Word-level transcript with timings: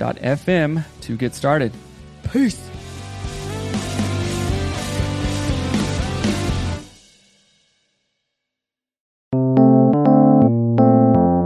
anchor.fm 0.00 0.84
to 1.02 1.16
get 1.16 1.34
started. 1.34 1.72
Peace. 2.32 2.70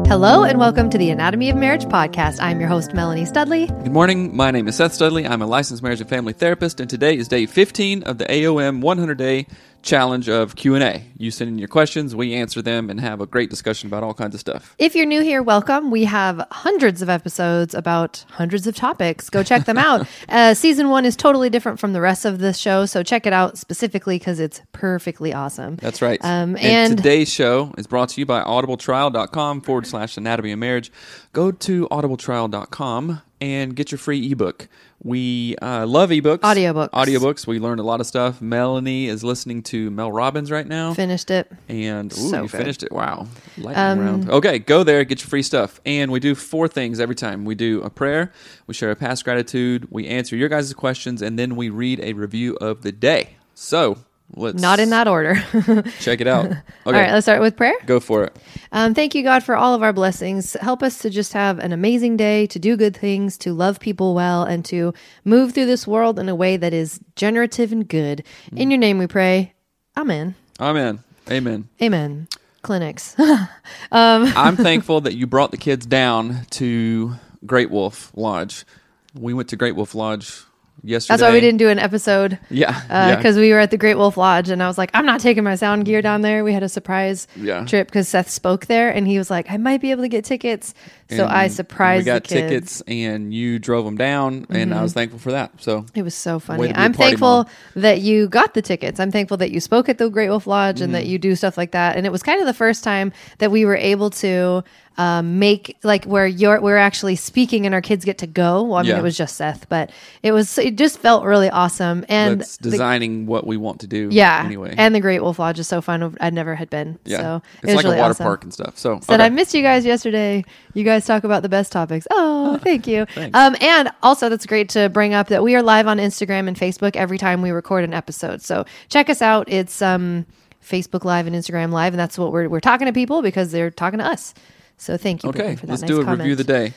Hello, 0.06 0.44
and 0.44 0.60
welcome 0.60 0.88
to 0.90 0.96
the 0.96 1.10
Anatomy 1.10 1.50
of 1.50 1.56
Marriage 1.56 1.86
podcast. 1.86 2.38
I'm 2.40 2.60
your 2.60 2.68
host, 2.68 2.94
Melanie 2.94 3.24
Studley. 3.24 3.66
Good 3.66 3.92
morning. 3.92 4.34
My 4.34 4.52
name 4.52 4.68
is 4.68 4.76
Seth 4.76 4.94
Studley. 4.94 5.26
I'm 5.26 5.42
a 5.42 5.46
licensed 5.46 5.82
marriage 5.82 6.00
and 6.00 6.08
family 6.08 6.32
therapist, 6.32 6.78
and 6.78 6.88
today 6.88 7.16
is 7.16 7.26
day 7.26 7.46
15 7.46 8.04
of 8.04 8.18
the 8.18 8.24
AOM 8.26 8.80
100 8.80 9.18
day 9.18 9.46
challenge 9.84 10.28
of 10.28 10.56
Q&A. 10.56 11.04
You 11.16 11.30
send 11.30 11.48
in 11.48 11.58
your 11.58 11.68
questions, 11.68 12.16
we 12.16 12.34
answer 12.34 12.62
them 12.62 12.90
and 12.90 13.00
have 13.00 13.20
a 13.20 13.26
great 13.26 13.50
discussion 13.50 13.86
about 13.86 14.02
all 14.02 14.14
kinds 14.14 14.34
of 14.34 14.40
stuff. 14.40 14.74
If 14.78 14.96
you're 14.96 15.06
new 15.06 15.22
here, 15.22 15.42
welcome. 15.42 15.90
We 15.90 16.04
have 16.04 16.44
hundreds 16.50 17.02
of 17.02 17.08
episodes 17.08 17.74
about 17.74 18.24
hundreds 18.30 18.66
of 18.66 18.74
topics. 18.74 19.30
Go 19.30 19.42
check 19.42 19.66
them 19.66 19.78
out. 19.78 20.08
uh, 20.28 20.54
season 20.54 20.88
one 20.88 21.04
is 21.04 21.14
totally 21.14 21.50
different 21.50 21.78
from 21.78 21.92
the 21.92 22.00
rest 22.00 22.24
of 22.24 22.38
the 22.38 22.52
show, 22.52 22.86
so 22.86 23.02
check 23.02 23.26
it 23.26 23.32
out 23.32 23.58
specifically 23.58 24.18
because 24.18 24.40
it's 24.40 24.60
perfectly 24.72 25.32
awesome. 25.32 25.76
That's 25.76 26.02
right. 26.02 26.18
Um, 26.24 26.56
and, 26.56 26.58
and- 26.58 26.96
today's 26.96 27.32
show 27.32 27.72
is 27.76 27.86
brought 27.86 28.08
to 28.10 28.20
you 28.20 28.26
by 28.26 28.42
audibletrial.com 28.42 29.60
forward 29.60 29.86
slash 29.86 30.16
anatomy 30.16 30.52
of 30.52 30.58
marriage. 30.58 30.90
Go 31.32 31.52
to 31.52 31.86
audibletrial.com 31.88 33.22
and 33.40 33.76
get 33.76 33.92
your 33.92 33.98
free 33.98 34.30
ebook. 34.32 34.68
We 35.04 35.54
uh, 35.60 35.86
love 35.86 36.08
ebooks. 36.08 36.38
Audiobooks. 36.40 36.90
Audiobooks. 36.92 37.46
We 37.46 37.58
learned 37.58 37.78
a 37.78 37.82
lot 37.82 38.00
of 38.00 38.06
stuff. 38.06 38.40
Melanie 38.40 39.06
is 39.06 39.22
listening 39.22 39.62
to 39.64 39.90
Mel 39.90 40.10
Robbins 40.10 40.50
right 40.50 40.66
now. 40.66 40.94
Finished 40.94 41.30
it. 41.30 41.52
And 41.68 42.10
ooh, 42.10 42.16
So 42.16 42.36
you 42.42 42.48
good. 42.48 42.50
finished 42.58 42.82
it. 42.82 42.90
Wow. 42.90 43.26
Lightning 43.58 43.84
Um, 43.84 43.98
round. 44.00 44.30
Okay, 44.30 44.58
go 44.58 44.82
there, 44.82 45.04
get 45.04 45.20
your 45.20 45.28
free 45.28 45.42
stuff. 45.42 45.78
And 45.84 46.10
we 46.10 46.20
do 46.20 46.34
four 46.34 46.68
things 46.68 47.00
every 47.00 47.14
time. 47.14 47.44
We 47.44 47.54
do 47.54 47.82
a 47.82 47.90
prayer, 47.90 48.32
we 48.66 48.72
share 48.72 48.90
a 48.90 48.96
past 48.96 49.24
gratitude, 49.24 49.88
we 49.90 50.06
answer 50.06 50.36
your 50.36 50.48
guys' 50.48 50.72
questions, 50.72 51.20
and 51.20 51.38
then 51.38 51.54
we 51.54 51.68
read 51.68 52.00
a 52.00 52.14
review 52.14 52.56
of 52.56 52.80
the 52.80 52.90
day. 52.90 53.36
So 53.54 53.98
let's 54.36 54.60
Not 54.60 54.80
in 54.80 54.90
that 54.90 55.08
order. 55.08 55.34
check 56.00 56.20
it 56.20 56.26
out. 56.26 56.46
Okay. 56.86 56.96
All 56.98 57.02
right, 57.02 57.12
let's 57.12 57.24
start 57.24 57.40
with 57.40 57.56
prayer. 57.56 57.74
go 57.86 57.98
for 57.98 58.24
it. 58.24 58.36
Um, 58.70 58.92
thank 58.92 59.14
you, 59.14 59.22
God, 59.22 59.42
for 59.42 59.56
all 59.56 59.72
of 59.74 59.82
our 59.82 59.94
blessings. 59.94 60.52
Help 60.60 60.82
us 60.82 60.98
to 60.98 61.08
just 61.08 61.32
have 61.32 61.58
an 61.58 61.72
amazing 61.72 62.18
day, 62.18 62.46
to 62.48 62.58
do 62.58 62.76
good 62.76 62.94
things, 62.94 63.38
to 63.38 63.54
love 63.54 63.80
people 63.80 64.14
well, 64.14 64.42
and 64.44 64.66
to 64.66 64.92
move 65.24 65.54
through 65.54 65.64
this 65.64 65.86
world 65.86 66.18
in 66.18 66.28
a 66.28 66.34
way 66.34 66.58
that 66.58 66.74
is 66.74 67.00
generative 67.16 67.72
and 67.72 67.88
good. 67.88 68.22
In 68.54 68.70
your 68.70 68.76
name 68.78 68.98
we 68.98 69.06
pray. 69.06 69.54
Amen. 69.96 70.34
Amen. 70.60 71.02
Amen. 71.30 71.68
Amen. 71.80 72.28
Clinics. 72.60 73.16
I'm 73.92 74.56
thankful 74.56 75.00
that 75.02 75.14
you 75.14 75.26
brought 75.26 75.52
the 75.52 75.56
kids 75.56 75.86
down 75.86 76.44
to 76.50 77.14
Great 77.46 77.70
Wolf 77.70 78.12
Lodge. 78.14 78.66
We 79.14 79.32
went 79.32 79.48
to 79.50 79.56
Great 79.56 79.74
Wolf 79.74 79.94
Lodge 79.94 80.42
yesterday. 80.84 81.12
That's 81.14 81.22
why 81.22 81.32
we 81.32 81.40
didn't 81.40 81.58
do 81.58 81.68
an 81.68 81.78
episode. 81.78 82.38
Yeah. 82.50 82.70
Uh, 82.70 82.74
yeah. 82.90 83.16
Because 83.16 83.36
we 83.36 83.52
were 83.52 83.58
at 83.58 83.70
the 83.70 83.76
Great 83.78 83.96
Wolf 83.96 84.16
Lodge, 84.16 84.50
and 84.50 84.62
I 84.62 84.68
was 84.68 84.78
like, 84.78 84.90
I'm 84.94 85.06
not 85.06 85.20
taking 85.20 85.42
my 85.44 85.54
sound 85.56 85.84
gear 85.86 86.02
down 86.02 86.20
there. 86.20 86.44
We 86.44 86.52
had 86.52 86.62
a 86.62 86.68
surprise 86.68 87.26
Yeah. 87.36 87.64
trip 87.64 87.88
because 87.88 88.08
Seth 88.08 88.28
spoke 88.30 88.66
there, 88.66 88.90
and 88.90 89.06
he 89.08 89.18
was 89.18 89.30
like, 89.30 89.50
I 89.50 89.56
might 89.56 89.80
be 89.80 89.90
able 89.90 90.02
to 90.02 90.08
get 90.08 90.24
tickets. 90.24 90.74
So 91.16 91.26
I 91.26 91.48
surprised 91.48 92.02
We 92.02 92.04
got 92.06 92.22
the 92.24 92.28
kids. 92.28 92.48
tickets, 92.50 92.82
and 92.88 93.32
you 93.32 93.58
drove 93.58 93.84
them 93.84 93.96
down, 93.96 94.46
and 94.50 94.72
I 94.74 94.82
was 94.82 94.92
thankful 94.92 95.18
for 95.18 95.32
that. 95.32 95.52
So 95.60 95.86
It 95.94 96.02
was 96.02 96.14
so 96.14 96.34
Way 96.36 96.40
funny. 96.40 96.68
to 96.68 96.74
be 96.74 96.80
a 96.80 96.82
I'm 96.82 96.92
party 96.92 97.10
thankful 97.10 97.28
mom. 97.44 97.46
that 97.76 98.00
you 98.00 98.28
got 98.28 98.54
the 98.54 98.62
tickets. 98.62 98.98
I'm 99.00 99.10
thankful 99.10 99.36
that 99.38 99.50
you 99.50 99.60
spoke 99.60 99.88
at 99.88 99.98
the 99.98 100.08
Great 100.08 100.28
Wolf 100.28 100.46
Lodge 100.46 100.80
and 100.80 100.88
Mm-hmm. 100.88 100.92
that 101.02 101.06
you 101.06 101.18
do 101.18 101.34
stuff 101.36 101.56
like 101.56 101.72
that. 101.72 101.96
And 101.96 102.06
it 102.06 102.10
was 102.12 102.22
kind 102.22 102.40
of 102.40 102.46
the 102.46 102.54
first 102.54 102.84
time 102.84 103.12
that 103.38 103.50
we 103.50 103.64
were 103.64 103.76
able 103.76 104.10
to 104.10 104.62
um, 104.96 105.40
make 105.40 105.76
like 105.82 106.04
where 106.04 106.24
you're 106.24 106.60
we're 106.60 106.76
actually 106.76 107.16
speaking 107.16 107.66
and 107.66 107.74
our 107.74 107.80
kids 107.80 108.04
get 108.04 108.18
to 108.18 108.28
go. 108.28 108.62
Well, 108.62 108.74
I 108.76 108.82
mean, 108.82 108.90
Yeah. 108.92 108.98
it 108.98 109.02
was 109.02 109.16
just 109.16 109.34
Seth, 109.36 109.68
but 109.68 109.90
it 110.22 110.30
was 110.30 110.56
it 110.56 110.76
just 110.76 110.98
felt 111.00 111.24
really 111.24 111.50
awesome. 111.50 112.04
And 112.08 112.40
that's 112.40 112.58
the- 112.58 112.70
designing 112.70 113.26
what 113.26 113.44
we 113.44 113.56
want 113.56 113.80
to 113.80 113.88
do. 113.88 114.08
yeah, 114.12 114.42
Anyway. 114.44 114.72
and 114.78 114.94
the 114.94 115.00
Great 115.00 115.20
Wolf 115.20 115.40
Lodge 115.40 115.58
is 115.58 115.66
so 115.66 115.80
fun. 115.80 116.16
I 116.20 116.30
never 116.30 116.54
had 116.54 116.70
been. 116.70 117.00
yeah. 117.04 117.18
so 117.18 117.42
it's 117.62 117.72
it 117.72 117.74
was 117.74 117.74
like 117.76 117.84
really 117.86 117.96
a 117.98 118.02
water 118.02 118.10
awesome. 118.12 118.24
park 118.24 118.44
and 118.44 118.54
stuff. 118.54 118.78
So 118.78 119.00
Said 119.02 119.14
okay. 119.14 119.24
I 119.24 119.30
missed 119.30 119.52
you 119.52 119.62
guys 119.62 119.84
yesterday. 119.84 120.44
You 120.74 120.84
guys 120.84 121.03
talk 121.06 121.24
about 121.24 121.42
the 121.42 121.48
best 121.48 121.72
topics. 121.72 122.06
Oh, 122.10 122.58
thank 122.62 122.86
you. 122.86 123.06
Um, 123.34 123.56
and 123.60 123.90
also, 124.02 124.28
that's 124.28 124.46
great 124.46 124.68
to 124.70 124.88
bring 124.88 125.14
up 125.14 125.28
that 125.28 125.42
we 125.42 125.54
are 125.54 125.62
live 125.62 125.86
on 125.86 125.98
Instagram 125.98 126.48
and 126.48 126.56
Facebook 126.56 126.96
every 126.96 127.18
time 127.18 127.42
we 127.42 127.50
record 127.50 127.84
an 127.84 127.94
episode. 127.94 128.42
So 128.42 128.64
check 128.88 129.08
us 129.08 129.22
out. 129.22 129.48
It's 129.50 129.82
um, 129.82 130.26
Facebook 130.62 131.04
Live 131.04 131.26
and 131.26 131.36
Instagram 131.36 131.70
Live, 131.72 131.92
and 131.92 132.00
that's 132.00 132.18
what 132.18 132.32
we're 132.32 132.48
we're 132.48 132.60
talking 132.60 132.86
to 132.86 132.92
people 132.92 133.22
because 133.22 133.52
they're 133.52 133.70
talking 133.70 133.98
to 133.98 134.06
us. 134.06 134.34
So 134.76 134.96
thank 134.96 135.22
you. 135.22 135.30
Okay, 135.30 135.56
for 135.56 135.66
that 135.66 135.72
let's 135.72 135.82
nice 135.82 135.88
do 135.88 136.00
a 136.00 136.04
comment. 136.04 136.20
review 136.20 136.32
of 136.32 136.38
the 136.38 136.44
day. 136.44 136.72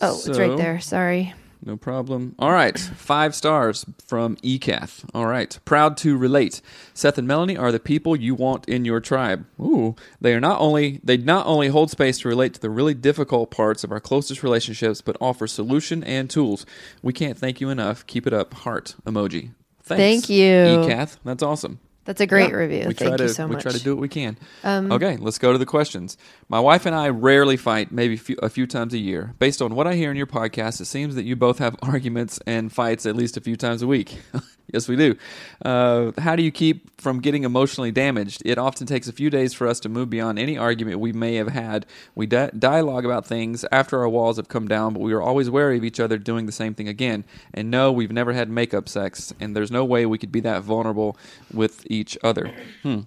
Oh, 0.00 0.20
it's 0.26 0.38
right 0.38 0.56
there. 0.56 0.80
Sorry. 0.80 1.34
No 1.64 1.76
problem. 1.76 2.34
All 2.40 2.50
right, 2.50 2.76
five 2.78 3.36
stars 3.36 3.86
from 4.04 4.36
ECATH. 4.38 5.04
All 5.14 5.26
right, 5.26 5.58
proud 5.64 5.96
to 5.98 6.16
relate. 6.16 6.60
Seth 6.92 7.18
and 7.18 7.28
Melanie 7.28 7.56
are 7.56 7.70
the 7.70 7.78
people 7.78 8.16
you 8.16 8.34
want 8.34 8.68
in 8.68 8.84
your 8.84 8.98
tribe. 9.00 9.46
Ooh, 9.60 9.94
they 10.20 10.34
are 10.34 10.40
not 10.40 10.60
only 10.60 11.00
they 11.04 11.16
not 11.16 11.46
only 11.46 11.68
hold 11.68 11.90
space 11.90 12.18
to 12.20 12.28
relate 12.28 12.54
to 12.54 12.60
the 12.60 12.70
really 12.70 12.94
difficult 12.94 13.52
parts 13.52 13.84
of 13.84 13.92
our 13.92 14.00
closest 14.00 14.42
relationships, 14.42 15.00
but 15.00 15.16
offer 15.20 15.46
solution 15.46 16.02
and 16.02 16.28
tools. 16.28 16.66
We 17.00 17.12
can't 17.12 17.38
thank 17.38 17.60
you 17.60 17.70
enough. 17.70 18.06
Keep 18.06 18.26
it 18.26 18.32
up. 18.32 18.54
Heart 18.54 18.96
emoji. 19.06 19.52
Thanks, 19.84 20.26
Thank 20.26 20.28
you. 20.30 20.44
ECATH. 20.44 21.18
That's 21.24 21.42
awesome. 21.42 21.78
That's 22.04 22.20
a 22.20 22.26
great 22.26 22.50
Yeah, 22.50 22.56
review. 22.56 22.88
We 22.88 22.94
Thank 22.94 23.18
to, 23.18 23.24
you 23.24 23.28
so 23.28 23.46
we 23.46 23.54
much. 23.54 23.64
We 23.64 23.70
try 23.70 23.78
to 23.78 23.84
do 23.84 23.94
what 23.94 24.00
we 24.00 24.08
can. 24.08 24.36
Um, 24.64 24.90
okay, 24.90 25.16
let's 25.16 25.38
go 25.38 25.52
to 25.52 25.58
the 25.58 25.66
questions. 25.66 26.16
My 26.48 26.58
wife 26.58 26.84
and 26.84 26.94
I 26.94 27.08
rarely 27.10 27.56
fight, 27.56 27.92
maybe 27.92 28.16
few, 28.16 28.36
a 28.42 28.48
few 28.48 28.66
times 28.66 28.92
a 28.92 28.98
year. 28.98 29.34
Based 29.38 29.62
on 29.62 29.74
what 29.74 29.86
I 29.86 29.94
hear 29.94 30.10
in 30.10 30.16
your 30.16 30.26
podcast, 30.26 30.80
it 30.80 30.86
seems 30.86 31.14
that 31.14 31.24
you 31.24 31.36
both 31.36 31.58
have 31.58 31.76
arguments 31.82 32.40
and 32.46 32.72
fights 32.72 33.06
at 33.06 33.14
least 33.14 33.36
a 33.36 33.40
few 33.40 33.56
times 33.56 33.82
a 33.82 33.86
week. 33.86 34.18
yes, 34.72 34.88
we 34.88 34.96
do. 34.96 35.16
Uh, 35.64 36.12
how 36.18 36.34
do 36.34 36.42
you 36.42 36.50
keep 36.50 37.00
from 37.00 37.20
getting 37.20 37.44
emotionally 37.44 37.92
damaged? 37.92 38.42
It 38.44 38.58
often 38.58 38.86
takes 38.86 39.08
a 39.08 39.12
few 39.12 39.30
days 39.30 39.54
for 39.54 39.66
us 39.66 39.78
to 39.80 39.88
move 39.88 40.10
beyond 40.10 40.38
any 40.38 40.58
argument 40.58 41.00
we 41.00 41.12
may 41.12 41.34
have 41.36 41.48
had. 41.48 41.86
We 42.14 42.26
di- 42.26 42.50
dialogue 42.58 43.04
about 43.04 43.26
things 43.26 43.64
after 43.70 44.00
our 44.00 44.08
walls 44.08 44.36
have 44.36 44.48
come 44.48 44.68
down, 44.68 44.94
but 44.94 45.00
we 45.00 45.12
are 45.12 45.22
always 45.22 45.50
wary 45.50 45.78
of 45.78 45.84
each 45.84 46.00
other 46.00 46.18
doing 46.18 46.46
the 46.46 46.52
same 46.52 46.74
thing 46.74 46.88
again. 46.88 47.24
And 47.54 47.70
no, 47.70 47.92
we've 47.92 48.12
never 48.12 48.32
had 48.32 48.48
makeup 48.48 48.88
sex, 48.88 49.32
and 49.40 49.54
there's 49.54 49.70
no 49.70 49.84
way 49.84 50.06
we 50.06 50.18
could 50.18 50.32
be 50.32 50.40
that 50.40 50.62
vulnerable 50.62 51.16
with 51.52 51.84
each 51.90 52.18
other. 52.22 52.52
Hmm. 52.82 53.00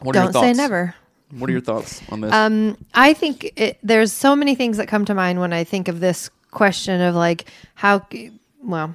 What 0.00 0.16
are 0.16 0.24
Don't 0.24 0.32
say 0.32 0.40
thoughts? 0.40 0.58
never. 0.58 0.94
What 1.32 1.48
are 1.48 1.52
your 1.52 1.60
thoughts 1.60 2.02
on 2.10 2.20
this? 2.22 2.32
Um, 2.32 2.76
I 2.94 3.14
think 3.14 3.52
it, 3.56 3.78
there's 3.82 4.12
so 4.12 4.34
many 4.34 4.54
things 4.54 4.78
that 4.78 4.88
come 4.88 5.04
to 5.04 5.14
mind 5.14 5.38
when 5.38 5.52
I 5.52 5.62
think 5.64 5.88
of 5.88 6.00
this 6.00 6.28
question 6.50 7.00
of 7.00 7.14
like 7.14 7.44
how, 7.76 8.04
well, 8.62 8.94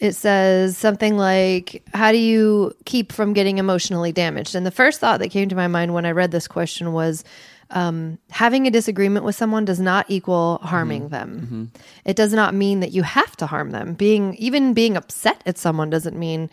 it 0.00 0.12
says 0.12 0.76
something 0.76 1.16
like, 1.16 1.82
How 1.94 2.12
do 2.12 2.18
you 2.18 2.74
keep 2.84 3.12
from 3.12 3.32
getting 3.32 3.58
emotionally 3.58 4.12
damaged? 4.12 4.54
And 4.54 4.66
the 4.66 4.70
first 4.70 5.00
thought 5.00 5.20
that 5.20 5.28
came 5.28 5.48
to 5.48 5.56
my 5.56 5.68
mind 5.68 5.94
when 5.94 6.06
I 6.06 6.10
read 6.10 6.30
this 6.30 6.48
question 6.48 6.92
was, 6.92 7.24
um, 7.72 8.18
having 8.30 8.66
a 8.66 8.70
disagreement 8.70 9.24
with 9.24 9.34
someone 9.34 9.64
does 9.64 9.80
not 9.80 10.06
equal 10.08 10.58
harming 10.62 11.02
mm-hmm. 11.02 11.10
them. 11.10 11.40
Mm-hmm. 11.40 11.64
It 12.04 12.16
does 12.16 12.32
not 12.32 12.54
mean 12.54 12.80
that 12.80 12.92
you 12.92 13.02
have 13.02 13.36
to 13.38 13.46
harm 13.46 13.70
them. 13.70 13.94
Being 13.94 14.34
even 14.34 14.74
being 14.74 14.96
upset 14.96 15.42
at 15.46 15.58
someone 15.58 15.90
doesn't 15.90 16.18
mean 16.18 16.50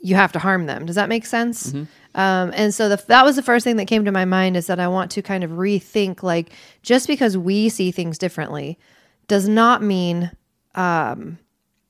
you 0.00 0.14
have 0.16 0.32
to 0.32 0.38
harm 0.38 0.66
them. 0.66 0.86
Does 0.86 0.96
that 0.96 1.08
make 1.08 1.24
sense? 1.24 1.72
Mm-hmm. 1.72 1.84
Um, 2.20 2.52
and 2.54 2.74
so 2.74 2.88
the, 2.88 3.02
that 3.08 3.24
was 3.24 3.36
the 3.36 3.42
first 3.42 3.64
thing 3.64 3.76
that 3.76 3.86
came 3.86 4.04
to 4.04 4.12
my 4.12 4.24
mind 4.24 4.56
is 4.56 4.66
that 4.66 4.80
I 4.80 4.88
want 4.88 5.10
to 5.12 5.22
kind 5.22 5.44
of 5.44 5.52
rethink 5.52 6.22
like 6.22 6.50
just 6.82 7.06
because 7.06 7.36
we 7.36 7.68
see 7.68 7.90
things 7.90 8.18
differently 8.18 8.78
does 9.28 9.48
not 9.48 9.82
mean 9.82 10.30
um, 10.74 11.38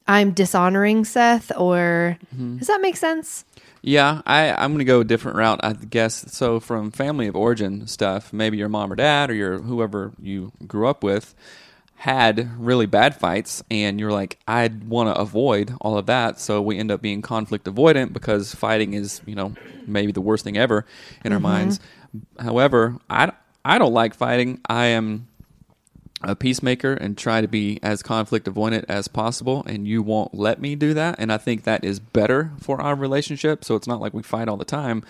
I'm 0.09 0.33
dishonoring 0.33 1.05
Seth 1.05 1.51
or 1.57 2.19
mm-hmm. 2.35 2.59
does 2.59 2.69
that 2.69 2.81
make 2.81 2.97
sense? 2.97 3.45
Yeah, 3.83 4.23
I, 4.27 4.51
I'm 4.51 4.71
going 4.73 4.81
to 4.81 4.85
go 4.85 5.01
a 5.01 5.05
different 5.05 5.37
route, 5.37 5.61
I 5.63 5.75
guess. 5.75 6.33
So, 6.33 6.59
from 6.59 6.91
family 6.91 7.29
of 7.29 7.37
origin 7.37 7.87
stuff, 7.87 8.33
maybe 8.33 8.57
your 8.57 8.69
mom 8.69 8.91
or 8.91 8.97
dad 8.97 9.31
or 9.31 9.35
your 9.35 9.61
whoever 9.61 10.13
you 10.21 10.51
grew 10.67 10.89
up 10.89 11.05
with 11.05 11.37
had 11.95 12.51
really 12.59 12.87
bad 12.87 13.15
fights, 13.15 13.63
and 13.71 14.01
you're 14.01 14.11
like, 14.11 14.39
I'd 14.47 14.89
want 14.89 15.15
to 15.15 15.21
avoid 15.21 15.73
all 15.81 15.97
of 15.97 16.07
that. 16.07 16.41
So, 16.41 16.61
we 16.61 16.79
end 16.79 16.91
up 16.91 17.01
being 17.01 17.23
conflict 17.23 17.67
avoidant 17.67 18.13
because 18.13 18.53
fighting 18.53 18.95
is, 18.95 19.21
you 19.25 19.37
know, 19.37 19.55
maybe 19.87 20.11
the 20.11 20.21
worst 20.21 20.43
thing 20.43 20.57
ever 20.57 20.85
in 21.25 21.31
mm-hmm. 21.31 21.35
our 21.35 21.41
minds. 21.41 21.79
However, 22.41 22.99
I, 23.09 23.31
I 23.65 23.79
don't 23.79 23.93
like 23.93 24.15
fighting. 24.15 24.61
I 24.69 24.87
am 24.87 25.29
a 26.27 26.35
peacemaker 26.35 26.93
and 26.93 27.17
try 27.17 27.41
to 27.41 27.49
be 27.49 27.79
as 27.83 28.03
conflict 28.03 28.47
avoidant 28.47 28.85
as 28.89 29.09
possible 29.09 29.63
and 29.67 29.87
you 29.87 30.03
won't 30.03 30.35
let 30.35 30.61
me 30.61 30.75
do 30.75 30.93
that 30.93 31.15
and 31.19 31.33
i 31.33 31.39
think 31.39 31.63
that 31.63 31.85
is 31.85 32.01
better 32.01 32.51
for 32.61 32.81
our 32.81 32.95
relationship 32.95 33.65
so 33.65 33.77
it's 33.77 33.87
not 33.87 34.01
like 34.01 34.13
we 34.13 34.23
fight 34.23 34.49
all 34.49 34.57
the 34.57 34.65
time 34.65 35.03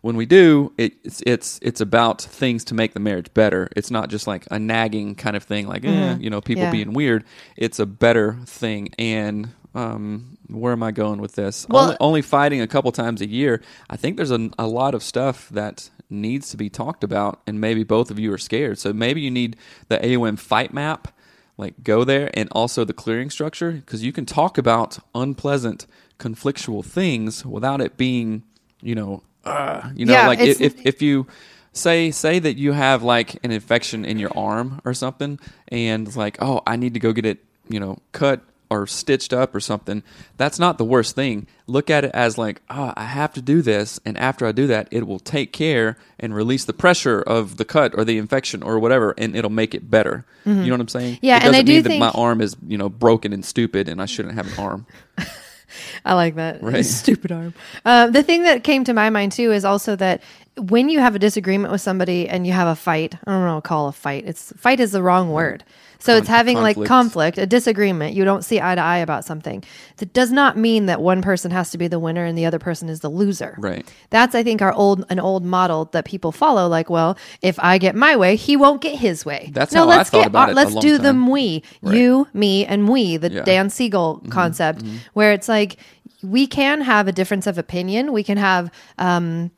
when 0.00 0.16
we 0.16 0.26
do 0.26 0.72
it's 0.78 1.22
it's 1.26 1.60
it's 1.62 1.80
about 1.80 2.22
things 2.22 2.64
to 2.64 2.74
make 2.74 2.94
the 2.94 3.00
marriage 3.00 3.32
better 3.34 3.68
it's 3.76 3.90
not 3.90 4.08
just 4.08 4.26
like 4.26 4.46
a 4.50 4.58
nagging 4.58 5.14
kind 5.14 5.36
of 5.36 5.44
thing 5.44 5.68
like 5.68 5.82
mm-hmm. 5.82 5.94
eh, 5.94 6.16
you 6.18 6.30
know 6.30 6.40
people 6.40 6.64
yeah. 6.64 6.70
being 6.72 6.92
weird 6.92 7.22
it's 7.56 7.78
a 7.78 7.86
better 7.86 8.38
thing 8.46 8.88
and 8.98 9.50
um, 9.74 10.36
where 10.48 10.72
am 10.72 10.82
I 10.82 10.90
going 10.90 11.18
with 11.18 11.34
this? 11.34 11.66
Well, 11.66 11.84
only, 11.84 11.96
only, 11.98 12.22
fighting 12.22 12.60
a 12.60 12.66
couple 12.66 12.92
times 12.92 13.22
a 13.22 13.26
year. 13.26 13.62
I 13.88 13.96
think 13.96 14.18
there's 14.18 14.30
a, 14.30 14.50
a 14.58 14.66
lot 14.66 14.94
of 14.94 15.02
stuff 15.02 15.48
that 15.48 15.88
needs 16.12 16.50
to 16.50 16.56
be 16.56 16.68
talked 16.68 17.02
about, 17.02 17.40
and 17.46 17.60
maybe 17.60 17.82
both 17.82 18.10
of 18.10 18.18
you 18.18 18.32
are 18.32 18.38
scared. 18.38 18.78
So 18.78 18.92
maybe 18.92 19.20
you 19.20 19.30
need 19.30 19.56
the 19.88 19.98
AOM 19.98 20.38
fight 20.38 20.72
map, 20.72 21.08
like 21.56 21.82
go 21.82 22.04
there, 22.04 22.30
and 22.34 22.48
also 22.52 22.84
the 22.84 22.92
clearing 22.92 23.30
structure, 23.30 23.72
because 23.72 24.04
you 24.04 24.12
can 24.12 24.26
talk 24.26 24.58
about 24.58 24.98
unpleasant, 25.14 25.86
conflictual 26.18 26.84
things 26.84 27.44
without 27.44 27.80
it 27.80 27.96
being, 27.96 28.42
you 28.80 28.94
know, 28.94 29.22
uh, 29.44 29.90
you 29.94 30.06
know, 30.06 30.12
yeah, 30.12 30.28
like 30.28 30.38
if, 30.38 30.60
if 30.60 30.86
if 30.86 31.02
you 31.02 31.26
say 31.72 32.10
say 32.10 32.38
that 32.38 32.56
you 32.56 32.72
have 32.72 33.02
like 33.02 33.44
an 33.44 33.50
infection 33.50 34.04
in 34.04 34.18
your 34.18 34.36
arm 34.36 34.80
or 34.84 34.94
something, 34.94 35.40
and 35.68 36.06
it's 36.06 36.16
like, 36.16 36.40
oh, 36.40 36.62
I 36.66 36.76
need 36.76 36.94
to 36.94 37.00
go 37.00 37.12
get 37.12 37.26
it, 37.26 37.44
you 37.68 37.80
know, 37.80 37.98
cut 38.12 38.40
or 38.72 38.86
stitched 38.86 39.32
up 39.32 39.54
or 39.54 39.60
something, 39.60 40.02
that's 40.36 40.58
not 40.58 40.78
the 40.78 40.84
worst 40.84 41.14
thing. 41.14 41.46
Look 41.66 41.90
at 41.90 42.04
it 42.04 42.10
as 42.14 42.38
like, 42.38 42.62
oh, 42.70 42.92
I 42.96 43.04
have 43.04 43.32
to 43.34 43.42
do 43.42 43.62
this, 43.62 44.00
and 44.04 44.18
after 44.18 44.46
I 44.46 44.52
do 44.52 44.66
that, 44.66 44.88
it 44.90 45.06
will 45.06 45.18
take 45.18 45.52
care 45.52 45.96
and 46.18 46.34
release 46.34 46.64
the 46.64 46.72
pressure 46.72 47.20
of 47.20 47.56
the 47.56 47.64
cut 47.64 47.94
or 47.96 48.04
the 48.04 48.18
infection 48.18 48.62
or 48.62 48.78
whatever, 48.78 49.14
and 49.18 49.36
it'll 49.36 49.50
make 49.50 49.74
it 49.74 49.90
better. 49.90 50.24
Mm-hmm. 50.44 50.62
You 50.62 50.66
know 50.66 50.74
what 50.74 50.80
I'm 50.80 50.88
saying? 50.88 51.18
Yeah, 51.22 51.36
it 51.36 51.40
doesn't 51.40 51.54
and 51.54 51.56
I 51.56 51.62
do 51.62 51.72
mean 51.74 51.82
think... 51.84 52.00
that 52.00 52.14
my 52.14 52.20
arm 52.20 52.40
is 52.40 52.56
you 52.66 52.78
know 52.78 52.88
broken 52.88 53.32
and 53.32 53.44
stupid, 53.44 53.88
and 53.88 54.00
I 54.00 54.06
shouldn't 54.06 54.34
have 54.34 54.46
an 54.46 54.58
arm. 54.58 54.86
I 56.04 56.14
like 56.14 56.34
that. 56.34 56.62
Right. 56.62 56.84
Stupid 57.02 57.32
arm. 57.32 57.54
Uh, 57.84 58.08
the 58.08 58.22
thing 58.22 58.42
that 58.42 58.64
came 58.64 58.84
to 58.84 58.92
my 58.92 59.10
mind 59.10 59.32
too 59.32 59.52
is 59.52 59.64
also 59.64 59.96
that 59.96 60.22
when 60.58 60.88
you 60.88 61.00
have 61.00 61.14
a 61.14 61.18
disagreement 61.18 61.72
with 61.72 61.80
somebody 61.80 62.28
and 62.28 62.46
you 62.46 62.52
have 62.52 62.68
a 62.68 62.76
fight, 62.76 63.14
I 63.26 63.32
don't 63.32 63.46
know, 63.46 63.60
call 63.60 63.88
a 63.88 63.92
fight. 63.92 64.24
It's 64.26 64.52
fight 64.56 64.80
is 64.80 64.92
the 64.92 65.02
wrong 65.02 65.30
word. 65.30 65.64
So 66.02 66.16
it's 66.16 66.26
having 66.26 66.56
conflict. 66.56 66.78
like 66.78 66.88
conflict, 66.88 67.38
a 67.38 67.46
disagreement. 67.46 68.14
You 68.14 68.24
don't 68.24 68.42
see 68.42 68.60
eye 68.60 68.74
to 68.74 68.80
eye 68.80 68.98
about 68.98 69.24
something. 69.24 69.62
That 69.98 70.12
does 70.12 70.32
not 70.32 70.56
mean 70.56 70.86
that 70.86 71.00
one 71.00 71.22
person 71.22 71.52
has 71.52 71.70
to 71.70 71.78
be 71.78 71.86
the 71.86 72.00
winner 72.00 72.24
and 72.24 72.36
the 72.36 72.44
other 72.44 72.58
person 72.58 72.88
is 72.88 73.00
the 73.00 73.08
loser. 73.08 73.54
Right. 73.58 73.90
That's 74.10 74.34
I 74.34 74.42
think 74.42 74.62
our 74.62 74.72
old 74.72 75.04
an 75.10 75.20
old 75.20 75.44
model 75.44 75.84
that 75.92 76.04
people 76.04 76.32
follow. 76.32 76.66
Like, 76.66 76.90
well, 76.90 77.16
if 77.40 77.56
I 77.60 77.78
get 77.78 77.94
my 77.94 78.16
way, 78.16 78.34
he 78.34 78.56
won't 78.56 78.80
get 78.80 78.98
his 78.98 79.24
way. 79.24 79.50
That's 79.52 79.72
no. 79.72 79.86
let's 79.86 80.10
get 80.10 80.34
our, 80.34 80.52
let's 80.52 80.74
do 80.74 80.98
time. 80.98 81.24
the 81.26 81.30
we, 81.30 81.62
right. 81.82 81.94
you, 81.94 82.26
me, 82.34 82.66
and 82.66 82.88
we. 82.88 83.16
The 83.16 83.30
yeah. 83.30 83.42
Dan 83.42 83.70
Siegel 83.70 84.16
mm-hmm. 84.16 84.30
concept, 84.30 84.80
mm-hmm. 84.80 84.96
where 85.12 85.32
it's 85.32 85.48
like 85.48 85.76
we 86.22 86.48
can 86.48 86.80
have 86.80 87.06
a 87.06 87.12
difference 87.12 87.46
of 87.46 87.58
opinion. 87.58 88.12
We 88.12 88.24
can 88.24 88.38
have. 88.38 88.72
um 88.98 89.52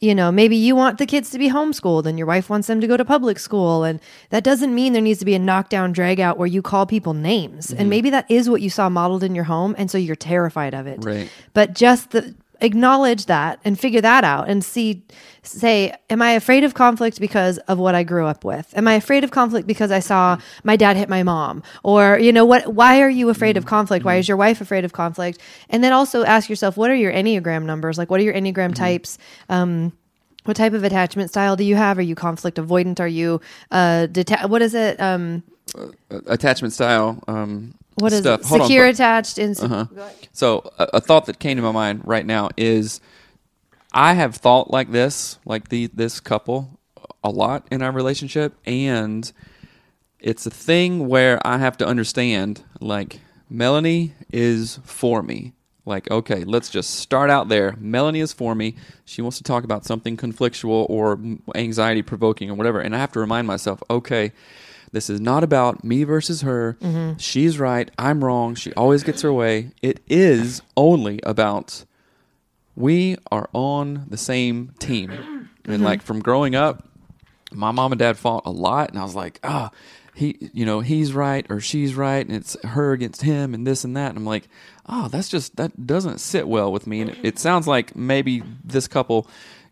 you 0.00 0.14
know, 0.14 0.32
maybe 0.32 0.56
you 0.56 0.74
want 0.74 0.98
the 0.98 1.06
kids 1.06 1.30
to 1.30 1.38
be 1.38 1.50
homeschooled 1.50 2.06
and 2.06 2.16
your 2.16 2.26
wife 2.26 2.48
wants 2.48 2.66
them 2.66 2.80
to 2.80 2.86
go 2.86 2.96
to 2.96 3.04
public 3.04 3.38
school. 3.38 3.84
And 3.84 4.00
that 4.30 4.42
doesn't 4.42 4.74
mean 4.74 4.94
there 4.94 5.02
needs 5.02 5.18
to 5.18 5.26
be 5.26 5.34
a 5.34 5.38
knockdown 5.38 5.92
drag 5.92 6.18
out 6.20 6.38
where 6.38 6.46
you 6.46 6.62
call 6.62 6.86
people 6.86 7.12
names. 7.12 7.68
Mm-hmm. 7.68 7.80
And 7.80 7.90
maybe 7.90 8.10
that 8.10 8.30
is 8.30 8.48
what 8.48 8.62
you 8.62 8.70
saw 8.70 8.88
modeled 8.88 9.22
in 9.22 9.34
your 9.34 9.44
home. 9.44 9.74
And 9.76 9.90
so 9.90 9.98
you're 9.98 10.16
terrified 10.16 10.74
of 10.74 10.86
it. 10.86 11.04
Right. 11.04 11.30
But 11.52 11.74
just 11.74 12.10
the, 12.12 12.34
acknowledge 12.60 13.26
that 13.26 13.60
and 13.64 13.78
figure 13.78 14.00
that 14.00 14.24
out 14.24 14.48
and 14.48 14.64
see 14.64 15.02
say 15.42 15.92
am 16.10 16.20
i 16.20 16.32
afraid 16.32 16.64
of 16.64 16.74
conflict 16.74 17.18
because 17.20 17.58
of 17.58 17.78
what 17.78 17.94
i 17.94 18.02
grew 18.02 18.26
up 18.26 18.44
with? 18.44 18.72
Am 18.76 18.86
i 18.86 18.94
afraid 18.94 19.24
of 19.24 19.30
conflict 19.30 19.66
because 19.66 19.90
i 19.90 19.98
saw 19.98 20.38
my 20.64 20.76
dad 20.76 20.96
hit 20.96 21.08
my 21.08 21.22
mom? 21.22 21.62
Or 21.82 22.18
you 22.18 22.32
know 22.32 22.44
what 22.44 22.74
why 22.74 23.00
are 23.00 23.10
you 23.10 23.28
afraid 23.30 23.56
of 23.56 23.66
conflict? 23.66 24.04
Why 24.04 24.16
is 24.16 24.28
your 24.28 24.36
wife 24.36 24.60
afraid 24.60 24.84
of 24.84 24.92
conflict? 24.92 25.38
And 25.68 25.82
then 25.82 25.92
also 25.92 26.24
ask 26.24 26.48
yourself 26.48 26.76
what 26.76 26.90
are 26.90 26.94
your 26.94 27.12
enneagram 27.12 27.64
numbers? 27.64 27.98
Like 27.98 28.10
what 28.10 28.20
are 28.20 28.24
your 28.24 28.34
enneagram 28.34 28.70
mm-hmm. 28.70 28.72
types? 28.72 29.18
Um, 29.48 29.92
what 30.44 30.56
type 30.56 30.72
of 30.72 30.84
attachment 30.84 31.30
style 31.30 31.56
do 31.56 31.64
you 31.64 31.76
have? 31.76 31.98
Are 31.98 32.02
you 32.02 32.14
conflict 32.14 32.56
avoidant? 32.56 33.00
Are 33.00 33.08
you 33.08 33.40
uh 33.70 34.06
deta- 34.10 34.48
what 34.48 34.62
is 34.62 34.74
it? 34.74 35.00
Um 35.00 35.42
uh, 35.76 35.88
attachment 36.26 36.72
style 36.72 37.22
um 37.28 37.74
what 38.00 38.12
is 38.12 38.20
stuff. 38.20 38.40
it? 38.40 38.46
Hold 38.46 38.62
secure 38.62 38.84
on, 38.84 38.90
attached 38.90 39.38
in 39.38 39.52
uh-huh. 39.52 39.86
so 40.32 40.70
a, 40.78 40.84
a, 40.94 41.00
thought 41.00 41.26
that 41.26 41.38
came 41.38 41.56
to 41.56 41.62
my 41.62 41.72
mind 41.72 42.02
right 42.04 42.24
now 42.24 42.48
is 42.56 43.00
i 43.92 44.14
have 44.14 44.36
thought 44.36 44.70
like 44.70 44.92
this 44.92 45.38
like 45.44 45.68
the 45.68 45.86
this 45.88 46.20
couple 46.20 46.78
a 47.22 47.30
lot 47.30 47.66
in 47.70 47.82
our 47.82 47.92
relationship 47.92 48.54
and 48.64 49.32
it's 50.18 50.46
a 50.46 50.50
thing 50.50 51.08
where 51.08 51.44
i 51.46 51.58
have 51.58 51.76
to 51.76 51.86
understand 51.86 52.62
like 52.80 53.20
melanie 53.48 54.14
is 54.32 54.78
for 54.84 55.22
me 55.22 55.52
like 55.86 56.10
okay 56.10 56.44
let's 56.44 56.70
just 56.70 56.96
start 56.96 57.30
out 57.30 57.48
there 57.48 57.74
melanie 57.78 58.20
is 58.20 58.32
for 58.32 58.54
me 58.54 58.74
she 59.04 59.22
wants 59.22 59.38
to 59.38 59.42
talk 59.44 59.64
about 59.64 59.84
something 59.84 60.16
conflictual 60.16 60.86
or 60.88 61.18
anxiety 61.54 62.02
provoking 62.02 62.50
or 62.50 62.54
whatever 62.54 62.80
and 62.80 62.94
i 62.94 62.98
have 62.98 63.12
to 63.12 63.20
remind 63.20 63.46
myself 63.46 63.82
okay 63.90 64.32
this 64.92 65.08
is 65.08 65.20
not 65.20 65.44
about 65.44 65.84
me 65.84 66.04
versus 66.04 66.42
her. 66.42 66.76
Mm-hmm. 66.80 67.18
She's 67.18 67.58
right. 67.58 67.90
I'm 67.98 68.24
wrong. 68.24 68.54
She 68.54 68.72
always 68.74 69.02
gets 69.02 69.22
her 69.22 69.32
way. 69.32 69.70
It 69.82 70.00
is 70.08 70.62
only 70.76 71.20
about 71.22 71.84
we 72.74 73.16
are 73.30 73.48
on 73.52 74.06
the 74.08 74.16
same 74.16 74.74
team. 74.78 75.10
Mm-hmm. 75.10 75.72
And 75.72 75.84
like 75.84 76.02
from 76.02 76.20
growing 76.20 76.54
up, 76.54 76.88
my 77.52 77.70
mom 77.70 77.92
and 77.92 77.98
dad 77.98 78.16
fought 78.16 78.42
a 78.46 78.50
lot, 78.50 78.90
and 78.90 78.98
I 78.98 79.02
was 79.02 79.14
like, 79.14 79.40
ah, 79.44 79.70
oh, 79.72 79.76
he, 80.14 80.50
you 80.52 80.64
know, 80.64 80.80
he's 80.80 81.12
right 81.12 81.46
or 81.50 81.60
she's 81.60 81.94
right, 81.94 82.26
and 82.26 82.34
it's 82.34 82.56
her 82.64 82.92
against 82.92 83.22
him, 83.22 83.54
and 83.54 83.66
this 83.66 83.84
and 83.84 83.96
that. 83.96 84.10
And 84.10 84.18
I'm 84.18 84.26
like, 84.26 84.48
oh, 84.86 85.08
that's 85.08 85.28
just 85.28 85.56
that 85.56 85.86
doesn't 85.86 86.18
sit 86.18 86.48
well 86.48 86.72
with 86.72 86.86
me. 86.86 87.00
And 87.00 87.10
it, 87.10 87.18
it 87.22 87.38
sounds 87.38 87.66
like 87.66 87.94
maybe 87.96 88.42
this 88.64 88.88
couple 88.88 89.28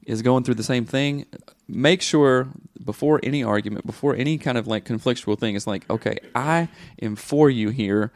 is 0.06 0.22
going 0.22 0.44
through 0.44 0.54
the 0.54 0.62
same 0.62 0.84
thing. 0.84 1.26
Make 1.68 2.00
sure 2.00 2.48
before 2.82 3.20
any 3.22 3.44
argument, 3.44 3.86
before 3.86 4.14
any 4.16 4.38
kind 4.38 4.56
of 4.56 4.66
like 4.66 4.84
conflictual 4.84 5.38
thing, 5.38 5.54
it's 5.54 5.66
like, 5.66 5.88
okay, 5.90 6.18
I 6.34 6.68
am 7.02 7.16
for 7.16 7.50
you 7.50 7.68
here 7.68 8.12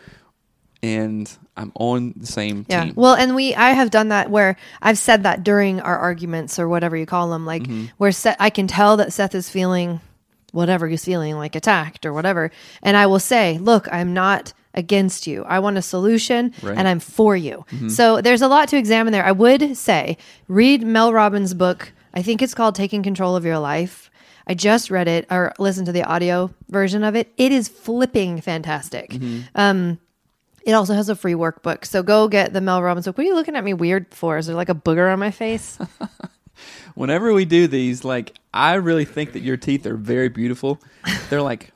and 0.82 1.30
I'm 1.56 1.72
on 1.74 2.14
the 2.16 2.26
same 2.26 2.66
yeah. 2.68 2.84
team. 2.84 2.94
Well, 2.96 3.14
and 3.14 3.34
we 3.34 3.54
I 3.54 3.70
have 3.70 3.90
done 3.90 4.08
that 4.08 4.30
where 4.30 4.56
I've 4.80 4.98
said 4.98 5.22
that 5.22 5.44
during 5.44 5.80
our 5.80 5.96
arguments 5.96 6.58
or 6.58 6.68
whatever 6.68 6.96
you 6.96 7.06
call 7.06 7.30
them, 7.30 7.46
like 7.46 7.62
mm-hmm. 7.62 7.86
where 7.98 8.12
Seth, 8.12 8.36
I 8.40 8.50
can 8.50 8.66
tell 8.66 8.96
that 8.96 9.12
Seth 9.12 9.34
is 9.34 9.48
feeling 9.48 10.00
whatever 10.50 10.88
he's 10.88 11.04
feeling, 11.04 11.36
like 11.36 11.54
attacked 11.54 12.04
or 12.04 12.12
whatever, 12.12 12.50
and 12.82 12.96
I 12.96 13.06
will 13.06 13.20
say, 13.20 13.58
"Look, 13.58 13.88
I'm 13.92 14.12
not." 14.14 14.52
against 14.74 15.26
you. 15.26 15.44
I 15.44 15.58
want 15.58 15.76
a 15.76 15.82
solution 15.82 16.54
right. 16.62 16.78
and 16.78 16.88
I'm 16.88 16.98
for 16.98 17.36
you. 17.36 17.66
Mm-hmm. 17.72 17.88
So 17.90 18.22
there's 18.22 18.40
a 18.40 18.48
lot 18.48 18.68
to 18.68 18.78
examine 18.78 19.12
there. 19.12 19.22
I 19.22 19.32
would 19.32 19.76
say 19.76 20.16
read 20.48 20.82
Mel 20.82 21.12
Robbins' 21.12 21.52
book. 21.52 21.92
I 22.14 22.22
think 22.22 22.42
it's 22.42 22.54
called 22.54 22.74
Taking 22.74 23.02
Control 23.02 23.36
of 23.36 23.44
Your 23.44 23.58
Life. 23.58 24.10
I 24.46 24.54
just 24.54 24.90
read 24.90 25.08
it 25.08 25.26
or 25.30 25.52
listened 25.58 25.86
to 25.86 25.92
the 25.92 26.04
audio 26.04 26.52
version 26.68 27.04
of 27.04 27.14
it. 27.14 27.32
It 27.36 27.52
is 27.52 27.68
flipping 27.68 28.40
fantastic. 28.40 29.10
Mm-hmm. 29.10 29.40
Um, 29.54 29.98
it 30.64 30.72
also 30.72 30.94
has 30.94 31.08
a 31.08 31.16
free 31.16 31.34
workbook. 31.34 31.84
So 31.84 32.02
go 32.02 32.28
get 32.28 32.52
the 32.52 32.60
Mel 32.60 32.82
Robbins 32.82 33.06
book. 33.06 33.16
What 33.18 33.24
are 33.24 33.28
you 33.28 33.34
looking 33.34 33.56
at 33.56 33.64
me 33.64 33.74
weird 33.74 34.12
for? 34.14 34.38
Is 34.38 34.46
there 34.46 34.56
like 34.56 34.68
a 34.68 34.74
booger 34.74 35.12
on 35.12 35.18
my 35.18 35.30
face? 35.30 35.78
Whenever 36.94 37.32
we 37.32 37.44
do 37.44 37.66
these, 37.66 38.04
like 38.04 38.36
I 38.52 38.74
really 38.74 39.04
think 39.04 39.32
that 39.32 39.42
your 39.42 39.56
teeth 39.56 39.86
are 39.86 39.96
very 39.96 40.28
beautiful. 40.28 40.80
They're 41.30 41.42
like 41.42 41.72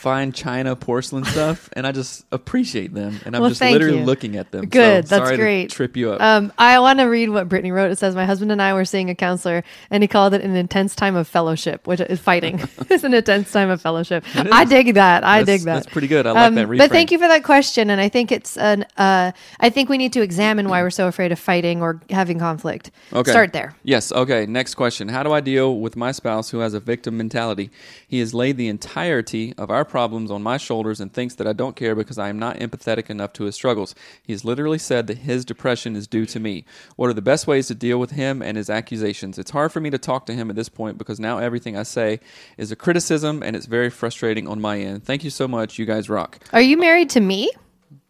fine 0.00 0.32
china 0.32 0.74
porcelain 0.74 1.24
stuff, 1.24 1.68
and 1.74 1.86
I 1.86 1.92
just 1.92 2.24
appreciate 2.32 2.94
them, 2.94 3.20
and 3.26 3.36
I'm 3.36 3.42
Well, 3.42 3.50
just 3.50 3.60
literally 3.60 3.98
you. 3.98 4.04
looking 4.04 4.36
at 4.36 4.50
them. 4.50 4.64
Good, 4.66 5.06
So 5.06 5.16
that's 5.16 5.26
sorry 5.26 5.36
to 5.36 5.42
great. 5.42 5.70
trip 5.70 5.94
you 5.94 6.12
up. 6.12 6.22
Um, 6.22 6.52
I 6.58 6.78
want 6.78 7.00
to 7.00 7.04
read 7.04 7.28
what 7.28 7.50
Brittany 7.50 7.70
wrote. 7.70 7.90
It 7.90 7.98
says, 7.98 8.14
My 8.14 8.24
husband 8.24 8.50
and 8.50 8.62
I 8.62 8.72
were 8.72 8.86
seeing 8.86 9.10
a 9.10 9.14
counselor, 9.14 9.62
and 9.90 10.02
he 10.02 10.08
called 10.08 10.32
it 10.32 10.40
an 10.40 10.56
intense 10.56 10.94
time 10.94 11.16
of 11.16 11.28
fellowship, 11.28 11.86
which 11.86 12.00
is 12.00 12.18
fighting. 12.18 12.60
it's 12.88 13.04
an 13.04 13.12
intense 13.12 13.52
time 13.52 13.68
of 13.68 13.82
fellowship. 13.82 14.24
I 14.34 14.64
dig 14.64 14.94
that. 14.94 15.22
I 15.22 15.40
That's- 15.42 15.58
dig 15.60 15.66
that. 15.66 15.74
that's 15.74 15.86
pretty 15.92 16.08
good. 16.08 16.26
I 16.26 16.32
like 16.32 16.54
that 16.54 16.64
Um, 16.64 16.76
But 16.78 16.90
thank 16.90 17.10
you 17.10 17.18
for 17.18 17.28
that 17.28 17.44
question. 17.44 17.90
And 17.90 18.00
I 18.00 18.08
think 18.08 18.32
it's 18.32 18.56
an, 18.56 18.86
uh, 18.96 19.32
I 19.60 19.68
think 19.70 19.90
we 19.90 19.98
need 19.98 20.14
to 20.14 20.22
examine 20.22 20.68
why 20.70 20.82
we're 20.82 20.88
so 20.90 21.08
afraid 21.08 21.30
of 21.30 21.38
fighting 21.38 21.82
or 21.82 22.00
having 22.08 22.38
conflict. 22.38 22.90
Okay. 23.12 23.30
Start 23.30 23.52
there. 23.52 23.74
Yes. 23.84 24.12
Okay. 24.12 24.46
Next 24.46 24.76
question. 24.76 25.08
How 25.08 25.22
do 25.22 25.32
I 25.32 25.40
deal 25.40 25.78
with 25.78 25.94
my 25.94 26.10
spouse 26.12 26.50
who 26.50 26.60
has 26.60 26.72
a 26.72 26.80
victim 26.80 27.18
mentality? 27.18 27.70
He 28.08 28.20
has 28.20 28.32
laid 28.32 28.56
the 28.56 28.68
entirety 28.68 29.52
of 29.58 29.70
our 29.70 29.84
problems 29.90 30.30
on 30.30 30.42
my 30.42 30.56
shoulders 30.56 31.00
and 31.00 31.12
thinks 31.12 31.34
that 31.34 31.46
I 31.46 31.52
don't 31.52 31.76
care 31.76 31.94
because 31.94 32.16
I 32.16 32.28
am 32.28 32.38
not 32.38 32.56
empathetic 32.58 33.10
enough 33.10 33.32
to 33.34 33.44
his 33.44 33.54
struggles. 33.54 33.94
He 34.22 34.32
has 34.32 34.44
literally 34.44 34.78
said 34.78 35.06
that 35.08 35.18
his 35.18 35.44
depression 35.44 35.96
is 35.96 36.06
due 36.06 36.24
to 36.26 36.40
me. 36.40 36.64
What 36.96 37.10
are 37.10 37.14
the 37.14 37.20
best 37.20 37.46
ways 37.46 37.66
to 37.68 37.74
deal 37.74 37.98
with 37.98 38.12
him 38.12 38.40
and 38.40 38.56
his 38.56 38.70
accusations? 38.70 39.38
It's 39.38 39.50
hard 39.50 39.72
for 39.72 39.80
me 39.80 39.90
to 39.90 39.98
talk 39.98 40.24
to 40.26 40.34
him 40.34 40.48
at 40.48 40.56
this 40.56 40.68
point 40.68 40.96
because 40.96 41.20
now 41.20 41.38
everything 41.38 41.76
I 41.76 41.82
say 41.82 42.20
is 42.56 42.70
a 42.70 42.76
criticism 42.76 43.42
and 43.42 43.56
it's 43.56 43.66
very 43.66 43.90
frustrating 43.90 44.48
on 44.48 44.60
my 44.60 44.78
end. 44.78 45.04
Thank 45.04 45.24
you 45.24 45.30
so 45.30 45.46
much. 45.48 45.78
You 45.78 45.84
guys 45.84 46.08
rock. 46.08 46.38
Are 46.52 46.62
you 46.62 46.76
married 46.76 47.10
to 47.10 47.20
me? 47.20 47.50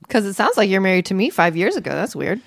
Because 0.03 0.27
it 0.27 0.35
sounds 0.35 0.57
like 0.57 0.69
you're 0.69 0.81
married 0.81 1.07
to 1.07 1.15
me 1.15 1.31
five 1.31 1.57
years 1.57 1.77
ago. 1.77 1.91
That's 1.91 2.15
weird. 2.15 2.41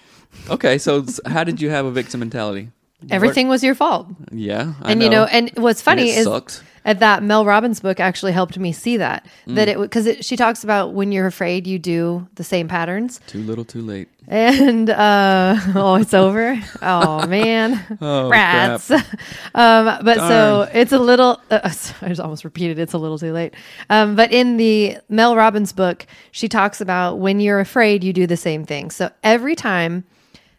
Okay. 0.49 0.77
So, 0.77 1.05
how 1.25 1.43
did 1.43 1.61
you 1.61 1.69
have 1.69 1.85
a 1.85 1.91
victim 1.91 2.19
mentality? 2.19 2.69
Everything 3.09 3.47
was 3.47 3.63
your 3.63 3.75
fault. 3.75 4.07
Yeah. 4.31 4.73
I 4.81 4.91
and 4.91 5.03
you 5.03 5.09
know, 5.09 5.25
and 5.25 5.51
what's 5.55 5.81
funny 5.81 6.09
it 6.09 6.19
is 6.19 6.25
sucked. 6.25 6.63
At 6.85 6.99
that 6.99 7.23
Mel 7.23 7.45
Robbins 7.45 7.79
book 7.79 7.99
actually 7.99 8.31
helped 8.31 8.57
me 8.57 8.71
see 8.71 8.97
that 8.97 9.25
Mm. 9.47 9.55
that 9.55 9.67
it 9.69 9.77
because 9.79 10.07
she 10.25 10.35
talks 10.35 10.63
about 10.63 10.93
when 10.93 11.11
you're 11.11 11.27
afraid 11.27 11.65
you 11.67 11.79
do 11.79 12.27
the 12.35 12.43
same 12.43 12.67
patterns. 12.67 13.19
Too 13.27 13.39
little, 13.43 13.65
too 13.65 13.81
late. 13.81 14.07
and 14.27 14.89
uh 14.89 15.55
oh 15.75 15.95
it's 15.95 16.13
over? 16.13 16.57
Oh 16.81 17.27
man. 17.37 17.97
Oh, 18.01 18.29
rats. 18.29 18.89
Um 19.55 19.99
but 20.03 20.17
so 20.17 20.69
it's 20.73 20.91
a 20.91 20.99
little 20.99 21.39
uh, 21.51 21.59
i 22.01 22.07
just 22.07 22.19
almost 22.21 22.43
repeated 22.43 22.79
it's 22.79 22.93
a 22.93 22.97
little 22.97 23.19
too 23.19 23.33
late. 23.33 23.53
Um 23.89 24.15
but 24.15 24.31
in 24.31 24.57
the 24.57 24.97
mel 25.09 25.35
robbins 25.35 25.73
book 25.73 26.05
she 26.31 26.47
talks 26.47 26.81
about 26.81 27.19
when 27.19 27.39
you're 27.39 27.59
afraid 27.59 28.03
you 28.03 28.13
do 28.13 28.25
the 28.27 28.37
same 28.37 28.65
thing. 28.65 28.89
So 28.91 29.11
every 29.23 29.55
time 29.55 30.05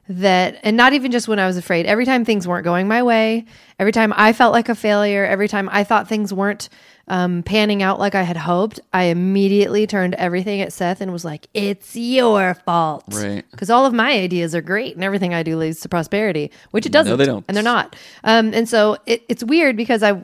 that 0.09 0.59
and 0.63 0.77
not 0.77 0.93
even 0.93 1.11
just 1.11 1.29
when 1.29 1.39
I 1.39 1.47
was 1.47 1.57
afraid 1.57 1.87
every 1.87 2.05
time 2.05 2.25
things 2.27 2.47
weren't 2.47 2.65
going 2.65 2.87
my 2.87 3.03
way 3.03 3.47
every 3.79 3.93
time 3.93 4.13
I 4.17 4.35
felt 4.35 4.53
like 4.53 4.69
a 4.69 4.75
failure 4.75 5.25
every 5.25 5.49
time 5.49 5.69
I 5.73 5.83
thought 5.85 6.09
things 6.09 6.33
weren't 6.33 6.69
um, 7.09 7.43
panning 7.43 7.83
out 7.83 7.99
like 7.99 8.15
I 8.15 8.23
had 8.23 8.37
hoped 8.37 8.81
I 8.93 9.05
immediately 9.05 9.87
turned 9.87 10.15
everything 10.17 10.61
at 10.61 10.75
Seth 10.75 11.01
and 11.01 11.11
was 11.13 11.25
like 11.25 11.47
it's 11.55 11.97
your 11.97 12.53
fault 12.67 13.05
Right. 13.13 13.45
because 13.51 13.71
all 13.71 13.87
of 13.87 13.95
my 13.95 14.13
ideas 14.13 14.55
are 14.55 14.61
great 14.63 14.95
and 14.95 15.03
everything 15.05 15.33
I 15.33 15.43
do 15.43 15.57
leads 15.57 15.81
to 15.81 15.89
prosperity 15.89 16.51
which 16.71 16.85
it 16.85 16.93
doesn't 16.93 17.11
No, 17.11 17.17
they 17.17 17.25
don't. 17.27 17.45
and 17.49 17.57
they're 17.57 17.65
not 17.65 17.97
um, 18.25 18.53
and 18.53 18.69
so 18.69 18.99
it, 19.07 19.23
it's 19.29 19.43
weird 19.43 19.75
because 19.77 20.03
I 20.03 20.23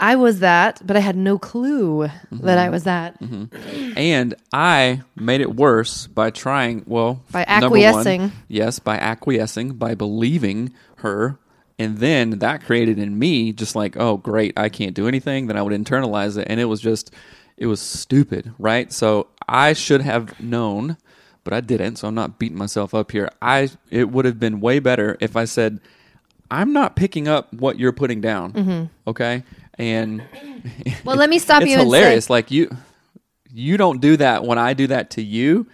I 0.00 0.14
was 0.16 0.40
that 0.40 0.80
but 0.86 0.96
I 0.96 1.00
had 1.00 1.16
no 1.16 1.38
clue 1.38 2.08
Mm-hmm. 2.32 2.46
that 2.46 2.58
I 2.58 2.68
was 2.70 2.84
that 2.84 3.16
And 3.96 4.34
I 4.52 5.02
made 5.16 5.40
it 5.40 5.54
worse 5.56 6.06
by 6.06 6.30
trying, 6.30 6.84
well, 6.86 7.22
By 7.32 7.44
number 7.48 7.70
one, 7.70 7.80
acquiescing. 7.84 8.32
yes, 8.48 8.78
by 8.78 8.96
acquiescing, 8.96 9.74
by 9.74 9.94
believing 9.94 10.72
her. 10.96 11.38
And 11.80 11.98
then 11.98 12.38
that 12.40 12.64
created 12.64 12.98
in 12.98 13.18
me 13.18 13.52
just 13.52 13.74
like, 13.76 13.96
oh, 13.96 14.16
great, 14.16 14.52
I 14.58 14.68
can't 14.68 14.94
do 14.94 15.06
anything. 15.08 15.46
Then 15.46 15.56
I 15.56 15.62
would 15.62 15.72
internalize 15.72 16.36
it. 16.38 16.46
And 16.50 16.58
it 16.60 16.64
was 16.66 16.80
just, 16.80 17.12
it 17.56 17.66
was 17.66 17.80
stupid, 17.80 18.52
right? 18.58 18.92
So 18.92 19.28
I 19.48 19.72
should 19.74 20.00
have 20.02 20.38
known, 20.40 20.96
but 21.44 21.52
I 21.54 21.60
didn't. 21.60 21.96
So 21.96 22.08
I'm 22.08 22.14
not 22.14 22.38
beating 22.38 22.58
myself 22.58 22.94
up 22.94 23.10
here. 23.12 23.30
I, 23.40 23.70
it 23.90 24.10
would 24.10 24.24
have 24.24 24.38
been 24.40 24.60
way 24.60 24.78
better 24.80 25.16
if 25.20 25.36
I 25.36 25.44
said, 25.44 25.80
I'm 26.50 26.72
not 26.72 26.96
picking 26.96 27.28
up 27.28 27.52
what 27.52 27.78
you're 27.78 27.92
putting 27.92 28.20
down. 28.20 28.52
Mm-hmm. 28.52 28.84
Okay. 29.10 29.42
And 29.78 30.22
well 31.04 31.16
let 31.16 31.30
me 31.30 31.38
stop 31.38 31.62
it's 31.62 31.70
you 31.70 31.76
and 31.78 31.84
hilarious. 31.86 32.26
say 32.26 32.32
Like 32.32 32.50
you, 32.50 32.70
you 33.52 33.76
don't 33.76 34.00
do 34.00 34.16
that 34.16 34.44
when 34.44 34.58
I 34.58 34.74
do 34.74 34.88
that 34.88 35.10
to 35.10 35.22
you. 35.22 35.66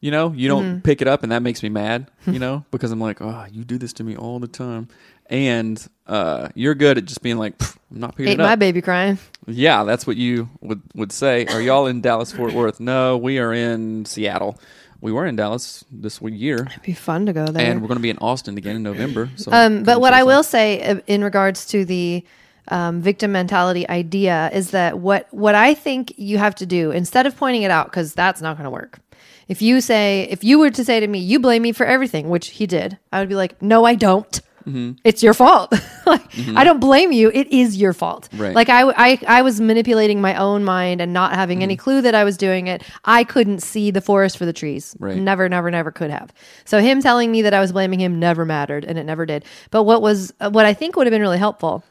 You 0.00 0.12
know, 0.12 0.32
you 0.32 0.48
don't 0.48 0.64
Mm-hmm. 0.64 0.78
pick 0.80 1.02
it 1.02 1.08
up, 1.08 1.24
and 1.24 1.32
that 1.32 1.42
makes 1.42 1.62
me 1.62 1.68
mad. 1.68 2.10
You 2.26 2.38
know, 2.38 2.64
because 2.70 2.92
I'm 2.92 3.00
like, 3.00 3.20
oh, 3.22 3.46
you 3.50 3.64
do 3.64 3.78
this 3.78 3.94
to 3.94 4.04
me 4.04 4.14
all 4.14 4.38
the 4.38 4.46
time, 4.48 4.88
and 5.30 5.84
uh, 6.06 6.50
you're 6.54 6.74
good 6.74 6.98
at 6.98 7.06
just 7.06 7.22
being 7.22 7.38
like, 7.38 7.54
I'm 7.90 8.00
not 8.00 8.10
picking 8.16 8.28
ate 8.32 8.34
it 8.34 8.40
up. 8.40 8.46
my 8.48 8.56
baby 8.56 8.82
crying 8.82 9.18
Yeah, 9.46 9.84
that's 9.84 10.06
what 10.06 10.16
you 10.18 10.50
would 10.60 10.82
would 10.94 11.10
say. 11.10 11.46
Are 11.46 11.60
y'all 11.62 11.86
in 11.86 12.00
Dallas 12.02 12.30
Fort 12.32 12.52
Worth? 12.52 12.80
No, 12.80 13.16
we 13.16 13.38
are 13.38 13.52
in 13.52 14.04
Seattle. 14.04 14.58
We 15.00 15.10
were 15.10 15.26
in 15.26 15.36
Dallas 15.36 15.84
this 15.90 16.20
year, 16.20 16.66
it'd 16.70 16.82
be 16.82 16.92
fun 16.92 17.24
to 17.26 17.32
go 17.32 17.46
there 17.46 17.70
and 17.70 17.80
we're 17.80 17.88
going 17.88 17.98
to 17.98 18.02
be 18.02 18.10
in 18.10 18.18
Austin 18.18 18.58
again 18.58 18.76
in 18.76 18.82
November. 18.82 19.30
So, 19.36 19.52
Um, 19.52 19.84
but 19.84 20.00
what 20.00 20.12
I 20.12 20.24
will 20.24 20.42
say 20.42 20.82
uh, 20.82 21.00
in 21.06 21.22
regards 21.24 21.64
to 21.66 21.84
the 21.84 22.24
um, 22.70 23.00
victim 23.00 23.32
mentality 23.32 23.88
idea 23.88 24.50
is 24.52 24.70
that 24.70 24.98
what 24.98 25.26
what 25.30 25.54
I 25.54 25.74
think 25.74 26.14
you 26.16 26.38
have 26.38 26.54
to 26.56 26.66
do 26.66 26.90
instead 26.90 27.26
of 27.26 27.36
pointing 27.36 27.62
it 27.62 27.70
out 27.70 27.86
because 27.86 28.14
that's 28.14 28.40
not 28.40 28.56
going 28.56 28.64
to 28.64 28.70
work. 28.70 29.00
If 29.48 29.62
you 29.62 29.80
say 29.80 30.26
if 30.30 30.44
you 30.44 30.58
were 30.58 30.70
to 30.70 30.84
say 30.84 31.00
to 31.00 31.06
me, 31.06 31.18
"You 31.18 31.40
blame 31.40 31.62
me 31.62 31.72
for 31.72 31.86
everything," 31.86 32.28
which 32.28 32.48
he 32.48 32.66
did, 32.66 32.98
I 33.12 33.20
would 33.20 33.28
be 33.28 33.34
like, 33.34 33.60
"No, 33.62 33.84
I 33.84 33.94
don't." 33.94 34.40
Mm-hmm. 34.68 34.98
It's 35.02 35.22
your 35.22 35.32
fault. 35.32 35.72
like 36.06 36.30
mm-hmm. 36.32 36.58
I 36.58 36.64
don't 36.64 36.80
blame 36.80 37.10
you. 37.10 37.30
It 37.32 37.48
is 37.48 37.76
your 37.76 37.94
fault. 37.94 38.28
Right. 38.34 38.54
Like 38.54 38.68
I, 38.68 38.90
I, 38.90 39.18
I 39.26 39.42
was 39.42 39.60
manipulating 39.60 40.20
my 40.20 40.36
own 40.36 40.62
mind 40.62 41.00
and 41.00 41.12
not 41.12 41.32
having 41.32 41.62
any 41.62 41.74
mm-hmm. 41.74 41.82
clue 41.82 42.02
that 42.02 42.14
I 42.14 42.24
was 42.24 42.36
doing 42.36 42.66
it. 42.66 42.82
I 43.04 43.24
couldn't 43.24 43.62
see 43.62 43.90
the 43.90 44.02
forest 44.02 44.36
for 44.36 44.44
the 44.44 44.52
trees. 44.52 44.94
Right. 44.98 45.16
Never, 45.16 45.48
never, 45.48 45.70
never 45.70 45.90
could 45.90 46.10
have. 46.10 46.32
So 46.66 46.80
him 46.80 47.00
telling 47.00 47.32
me 47.32 47.42
that 47.42 47.54
I 47.54 47.60
was 47.60 47.72
blaming 47.72 48.00
him 48.00 48.18
never 48.18 48.44
mattered, 48.44 48.84
and 48.84 48.98
it 48.98 49.04
never 49.04 49.24
did. 49.24 49.44
But 49.70 49.84
what 49.84 50.02
was 50.02 50.34
what 50.38 50.66
I 50.66 50.74
think 50.74 50.96
would 50.96 51.06
have 51.06 51.12
been 51.12 51.22
really 51.22 51.38
helpful 51.38 51.82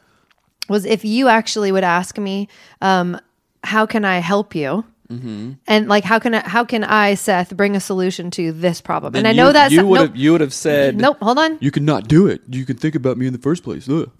was 0.68 0.84
if 0.84 1.04
you 1.04 1.28
actually 1.28 1.72
would 1.72 1.84
ask 1.84 2.18
me, 2.18 2.48
um, 2.80 3.18
"How 3.64 3.86
can 3.86 4.04
I 4.04 4.18
help 4.18 4.54
you?" 4.54 4.84
Mm-hmm. 5.10 5.52
And 5.66 5.88
like, 5.88 6.04
how 6.04 6.18
can 6.18 6.34
I, 6.34 6.46
how 6.46 6.64
can 6.64 6.84
I, 6.84 7.14
Seth, 7.14 7.56
bring 7.56 7.74
a 7.74 7.80
solution 7.80 8.30
to 8.32 8.52
this 8.52 8.82
problem? 8.82 9.14
and 9.14 9.26
I 9.26 9.30
Then 9.30 9.36
know 9.36 9.46
you, 9.46 9.52
that 9.54 9.70
you 9.70 9.86
would 9.86 10.00
nope, 10.00 10.08
have 10.10 10.16
you 10.16 10.32
would 10.32 10.40
have 10.42 10.52
said, 10.52 10.96
nope. 10.96 11.16
Hold 11.22 11.38
on. 11.38 11.56
you 11.60 11.70
cannot 11.70 12.08
do 12.08 12.26
it. 12.26 12.42
You 12.50 12.66
can 12.66 12.76
think 12.76 12.94
about 12.94 13.16
me 13.16 13.26
in 13.26 13.32
the 13.32 13.38
first 13.38 13.62
place. 13.64 13.88
Ugh. 13.88 14.10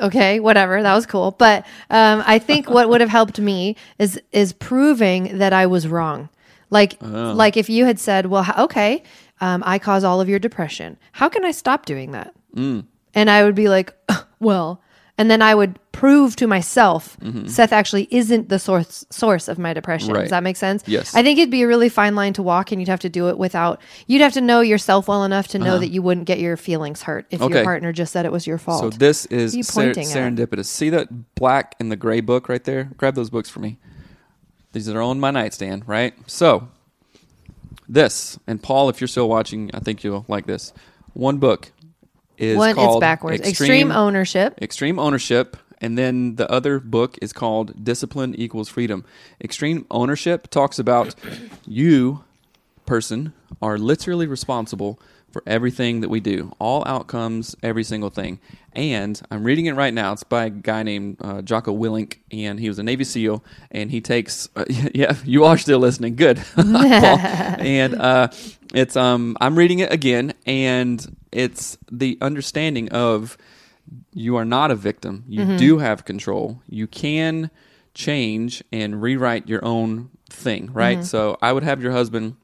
okay, 0.00 0.40
whatever. 0.40 0.82
That 0.82 0.94
was 0.94 1.04
cool. 1.04 1.32
But 1.32 1.66
um, 1.90 2.22
I 2.26 2.38
think 2.38 2.70
what 2.70 2.88
would 2.90 3.02
have 3.02 3.10
helped 3.10 3.38
me 3.38 3.76
is 3.98 4.18
is 4.32 4.54
proving 4.54 5.38
that 5.38 5.52
I 5.52 5.66
was 5.66 5.86
wrong. 5.86 6.30
Like 6.70 6.96
like 7.02 7.56
if 7.58 7.68
you 7.68 7.84
had 7.84 7.98
said, 7.98 8.26
"Well, 8.26 8.46
okay, 8.58 9.02
um, 9.42 9.62
I 9.66 9.78
cause 9.78 10.04
all 10.04 10.20
of 10.22 10.28
your 10.28 10.38
depression. 10.38 10.96
How 11.12 11.28
can 11.28 11.44
I 11.44 11.50
stop 11.50 11.84
doing 11.84 12.12
that?" 12.12 12.34
And 13.14 13.30
I 13.30 13.44
would 13.44 13.54
be 13.54 13.68
like, 13.68 13.92
"Well," 14.40 14.80
and 15.18 15.28
then 15.30 15.42
I 15.42 15.54
would 15.54 15.78
prove 15.90 16.36
to 16.36 16.46
myself 16.46 17.16
mm-hmm. 17.20 17.48
Seth 17.48 17.72
actually 17.72 18.06
isn't 18.12 18.48
the 18.48 18.58
source 18.60 19.04
source 19.10 19.48
of 19.48 19.58
my 19.58 19.74
depression. 19.74 20.12
Right. 20.12 20.22
Does 20.22 20.30
that 20.30 20.44
make 20.44 20.56
sense? 20.56 20.84
Yes. 20.86 21.14
I 21.14 21.24
think 21.24 21.40
it'd 21.40 21.50
be 21.50 21.62
a 21.62 21.66
really 21.66 21.88
fine 21.88 22.14
line 22.14 22.32
to 22.34 22.42
walk, 22.42 22.70
and 22.70 22.80
you'd 22.80 22.88
have 22.88 23.00
to 23.00 23.08
do 23.08 23.28
it 23.28 23.36
without. 23.36 23.80
You'd 24.06 24.22
have 24.22 24.32
to 24.34 24.40
know 24.40 24.60
yourself 24.60 25.08
well 25.08 25.24
enough 25.24 25.48
to 25.48 25.58
know 25.58 25.72
uh-huh. 25.72 25.78
that 25.78 25.88
you 25.88 26.00
wouldn't 26.00 26.26
get 26.26 26.38
your 26.38 26.56
feelings 26.56 27.02
hurt 27.02 27.26
if 27.30 27.42
Okay. 27.42 27.56
your 27.56 27.64
partner 27.64 27.92
just 27.92 28.12
said 28.12 28.24
it 28.24 28.32
was 28.32 28.46
your 28.46 28.58
fault. 28.58 28.80
So 28.80 28.90
this 28.90 29.26
is 29.26 29.52
What 29.52 29.54
are 29.54 29.56
you 29.56 29.62
ser- 29.64 29.82
pointing 29.82 30.06
at? 30.06 30.16
serendipitous. 30.16 30.66
See 30.66 30.90
that 30.90 31.34
black 31.34 31.74
and 31.80 31.90
the 31.90 31.96
gray 31.96 32.20
book 32.20 32.48
right 32.48 32.62
there? 32.62 32.90
Grab 32.96 33.16
those 33.16 33.30
books 33.30 33.50
for 33.50 33.58
me. 33.60 33.78
These 34.72 34.88
are 34.88 35.02
on 35.02 35.18
my 35.18 35.32
nightstand, 35.32 35.88
right? 35.88 36.14
So 36.26 36.68
this 37.88 38.38
and 38.46 38.62
Paul, 38.62 38.88
if 38.88 39.00
you're 39.00 39.08
still 39.08 39.28
watching, 39.28 39.70
I 39.74 39.80
think 39.80 40.04
you'll 40.04 40.24
like 40.28 40.46
this. 40.46 40.72
One 41.14 41.38
book 41.38 41.72
is 42.38 42.56
One, 42.56 42.74
called 42.74 42.96
it's 42.96 43.00
backwards. 43.00 43.46
Extreme, 43.46 43.92
ownership. 43.92 44.58
Extreme 44.62 44.98
Ownership. 44.98 45.56
And 45.80 45.96
then 45.96 46.36
the 46.36 46.50
other 46.50 46.80
book 46.80 47.16
is 47.22 47.32
called 47.32 47.84
Discipline 47.84 48.34
Equals 48.34 48.68
Freedom. 48.68 49.04
Extreme 49.42 49.86
Ownership 49.90 50.48
talks 50.50 50.78
about 50.78 51.14
you, 51.66 52.24
person, 52.86 53.32
are 53.62 53.78
literally 53.78 54.26
responsible 54.26 54.98
for 55.30 55.42
everything 55.46 56.00
that 56.00 56.08
we 56.08 56.20
do, 56.20 56.52
all 56.58 56.82
outcomes, 56.86 57.54
every 57.62 57.84
single 57.84 58.10
thing. 58.10 58.40
And 58.72 59.20
I'm 59.30 59.44
reading 59.44 59.66
it 59.66 59.72
right 59.72 59.92
now. 59.92 60.12
It's 60.12 60.22
by 60.24 60.46
a 60.46 60.50
guy 60.50 60.82
named 60.82 61.18
uh, 61.20 61.42
Jocko 61.42 61.76
Willink, 61.76 62.18
and 62.32 62.58
he 62.58 62.68
was 62.68 62.78
a 62.78 62.82
Navy 62.82 63.04
SEAL. 63.04 63.44
And 63.70 63.90
he 63.90 64.00
takes, 64.00 64.48
uh, 64.56 64.64
yeah, 64.68 65.16
you 65.24 65.44
are 65.44 65.58
still 65.58 65.78
listening. 65.80 66.16
Good, 66.16 66.42
And 66.56 67.94
uh, 67.94 68.28
it's 68.74 68.96
um, 68.96 69.36
I'm 69.40 69.56
reading 69.56 69.78
it 69.80 69.92
again, 69.92 70.34
and 70.46 71.16
it's 71.32 71.78
the 71.90 72.18
understanding 72.20 72.90
of 72.90 73.36
you 74.12 74.36
are 74.36 74.44
not 74.44 74.70
a 74.70 74.74
victim. 74.74 75.24
You 75.28 75.56
do 75.56 75.78
have 75.78 76.04
control. 76.04 76.62
You 76.68 76.86
can 76.86 77.50
change 77.94 78.62
and 78.70 79.00
rewrite 79.00 79.48
your 79.48 79.64
own 79.64 80.10
thing, 80.30 80.70
right? 80.72 81.04
So 81.04 81.38
I 81.40 81.52
would 81.52 81.64
have 81.64 81.82
your 81.82 81.92
husband 81.92 82.36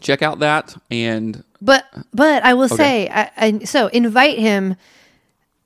check 0.00 0.22
out 0.22 0.40
that 0.40 0.76
and 0.90 1.42
But 1.62 1.86
but 2.12 2.44
I 2.44 2.54
will 2.54 2.68
say, 2.68 3.08
I, 3.08 3.30
I, 3.36 3.58
so 3.64 3.86
invite 3.88 4.38
him. 4.38 4.76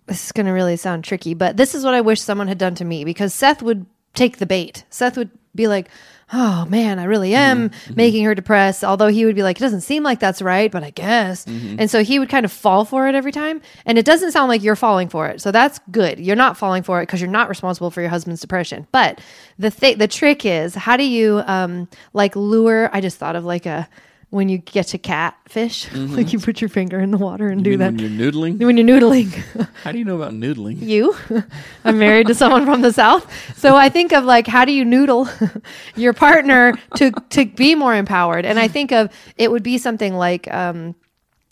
This 0.07 0.27
is 0.27 0.33
going 0.33 0.47
to 0.47 0.53
really 0.53 0.77
sound 0.77 1.05
tricky, 1.05 1.35
but 1.35 1.57
this 1.57 1.75
is 1.75 1.85
what 1.85 1.93
I 1.95 2.01
wish 2.01 2.21
someone 2.21 2.49
had 2.49 2.57
done 2.57 2.75
to 2.77 2.85
me 2.85 3.05
because 3.05 3.35
Seth 3.35 3.63
would 3.63 3.85
take 4.15 4.39
the 4.39 4.47
bait. 4.47 4.85
Seth 4.89 5.19
would 5.19 5.31
be 5.55 5.67
like, 5.69 5.89
oh 6.33 6.67
man, 6.67 6.99
I 6.99 7.05
really 7.05 7.35
am 7.35 7.71
Mm-hmm. 7.71 7.95
making 7.97 8.25
her 8.25 8.35
depressed. 8.35 8.85
Although 8.85 9.09
he 9.09 9.25
would 9.25 9.35
be 9.35 9.43
like, 9.43 9.57
it 9.57 9.61
doesn't 9.61 9.81
seem 9.81 10.03
like 10.03 10.21
that's 10.21 10.43
right, 10.43 10.71
but 10.71 10.83
I 10.85 10.91
guess. 10.91 11.45
Mm-hmm. 11.47 11.77
And 11.79 11.91
so 11.91 12.03
he 12.03 12.19
would 12.19 12.29
kind 12.29 12.45
of 12.45 12.53
fall 12.53 12.85
for 12.85 13.09
it 13.09 13.15
every 13.15 13.33
time. 13.33 13.61
And 13.87 13.97
it 13.99 14.05
doesn't 14.05 14.33
sound 14.33 14.49
like 14.49 14.63
you're 14.63 14.77
falling 14.77 15.09
for 15.09 15.27
it. 15.29 15.41
So 15.41 15.51
that's 15.51 15.81
good. 15.91 16.19
You're 16.21 16.37
not 16.37 16.57
falling 16.57 16.83
for 16.83 17.01
it 17.01 17.07
because 17.07 17.21
you're 17.21 17.31
not 17.31 17.49
responsible 17.49 17.91
for 17.91 18.01
your 18.01 18.11
husband's 18.11 18.41
depression. 18.41 18.87
But 18.93 19.21
the 19.59 19.71
th- 19.71 19.99
the 19.99 20.09
trick 20.09 20.45
is, 20.45 20.75
how 20.75 20.97
do 20.97 21.05
you 21.05 21.43
um 21.47 21.89
like 22.13 22.37
lure? 22.37 22.91
I 22.93 23.01
just 23.01 23.19
thought 23.19 23.37
of 23.37 23.45
like 23.45 23.65
a 23.67 23.89
when 24.31 24.49
you 24.51 24.59
get 24.59 24.87
to 24.89 24.99
catfish, 24.99 25.91
like 25.95 26.33
you 26.33 26.39
put 26.39 26.61
your 26.61 26.69
finger 26.69 27.01
in 27.01 27.11
the 27.11 27.19
water 27.19 27.49
and 27.49 27.65
do 27.65 27.79
Mm-hmm. 27.79 27.97
Mean 27.97 27.97
that. 27.97 28.03
when 28.03 28.19
you're 28.19 28.33
noodling? 28.33 28.59
When 28.65 28.77
you're 28.77 28.87
noodling. 28.87 29.69
How 29.85 29.93
do 29.93 29.99
you 29.99 30.05
know 30.05 30.17
about 30.17 30.33
noodling? 30.33 30.81
you. 30.83 31.15
I'm 31.85 31.99
married 31.99 32.27
to 32.29 32.35
someone 32.35 32.65
from 32.67 32.83
the 32.83 32.93
south, 32.93 33.27
so 33.57 33.75
I 33.77 33.89
think 33.89 34.13
of 34.13 34.25
like 34.25 34.47
how 34.47 34.65
do 34.65 34.73
you 34.73 34.85
noodle 34.85 35.29
your 35.97 36.13
partner 36.13 36.75
to 36.97 37.11
to 37.31 37.47
be 37.47 37.75
more 37.75 37.95
empowered, 37.95 38.45
and 38.45 38.59
I 38.59 38.69
think 38.69 38.93
of 38.93 39.11
it 39.37 39.51
would 39.51 39.63
be 39.63 39.79
something 39.79 40.15
like. 40.15 40.53
Um, 40.53 40.95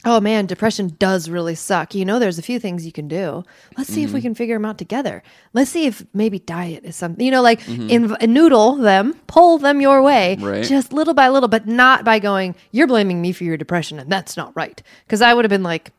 Oh 0.09 0.21
man, 0.21 0.47
depression 0.47 0.95
does 1.01 1.29
really 1.29 1.57
suck. 1.57 1.93
You 1.93 2.05
know, 2.05 2.21
there's 2.21 2.39
a 2.39 2.43
few 2.43 2.61
things 2.61 2.87
you 2.87 2.93
can 2.93 3.09
do. 3.09 3.43
Let's 3.77 3.93
see 3.93 4.05
if 4.05 4.13
we 4.13 4.21
mm-hmm. 4.21 4.29
can 4.29 4.35
figure 4.37 4.55
them 4.55 4.65
out 4.65 4.79
together. 4.79 5.21
Let's 5.53 5.69
see 5.69 5.87
if 5.87 6.07
maybe 6.15 6.39
diet 6.39 6.85
is 6.85 6.95
something, 6.95 7.25
you 7.25 7.33
know, 7.33 7.43
like 7.43 7.61
mm-hmm. 7.63 7.89
inv- 7.89 8.29
noodle 8.29 8.77
them, 8.77 9.15
pull 9.27 9.59
them 9.59 9.81
your 9.81 10.03
way, 10.03 10.37
Right. 10.39 10.65
just 10.65 10.93
little 10.93 11.13
by 11.13 11.29
little, 11.29 11.49
but 11.49 11.67
not 11.67 12.05
by 12.05 12.21
going, 12.21 12.55
you're 12.71 12.87
blaming 12.87 13.21
me 13.21 13.33
for 13.33 13.43
your 13.43 13.57
depression 13.57 13.99
and 13.99 14.09
that's 14.09 14.37
not 14.37 14.53
right. 14.55 14.81
Because 15.05 15.23
I 15.23 15.35
would 15.35 15.45
have 15.45 15.51
been 15.51 15.65
like, 15.65 15.91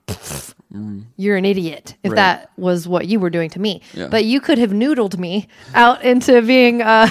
you're 1.18 1.38
an 1.38 1.46
idiot 1.46 1.96
if 2.04 2.12
Right. 2.12 2.16
that 2.16 2.52
was 2.58 2.88
what 2.88 3.08
you 3.08 3.20
were 3.20 3.30
doing 3.30 3.50
to 3.52 3.60
me. 3.60 3.82
Yeah. 3.94 4.08
But 4.10 4.26
you 4.26 4.40
could 4.42 4.58
have 4.58 4.72
noodled 4.72 5.18
me 5.18 5.48
out 5.74 6.04
into 6.04 6.42
being 6.42 6.82
uh, 6.82 7.10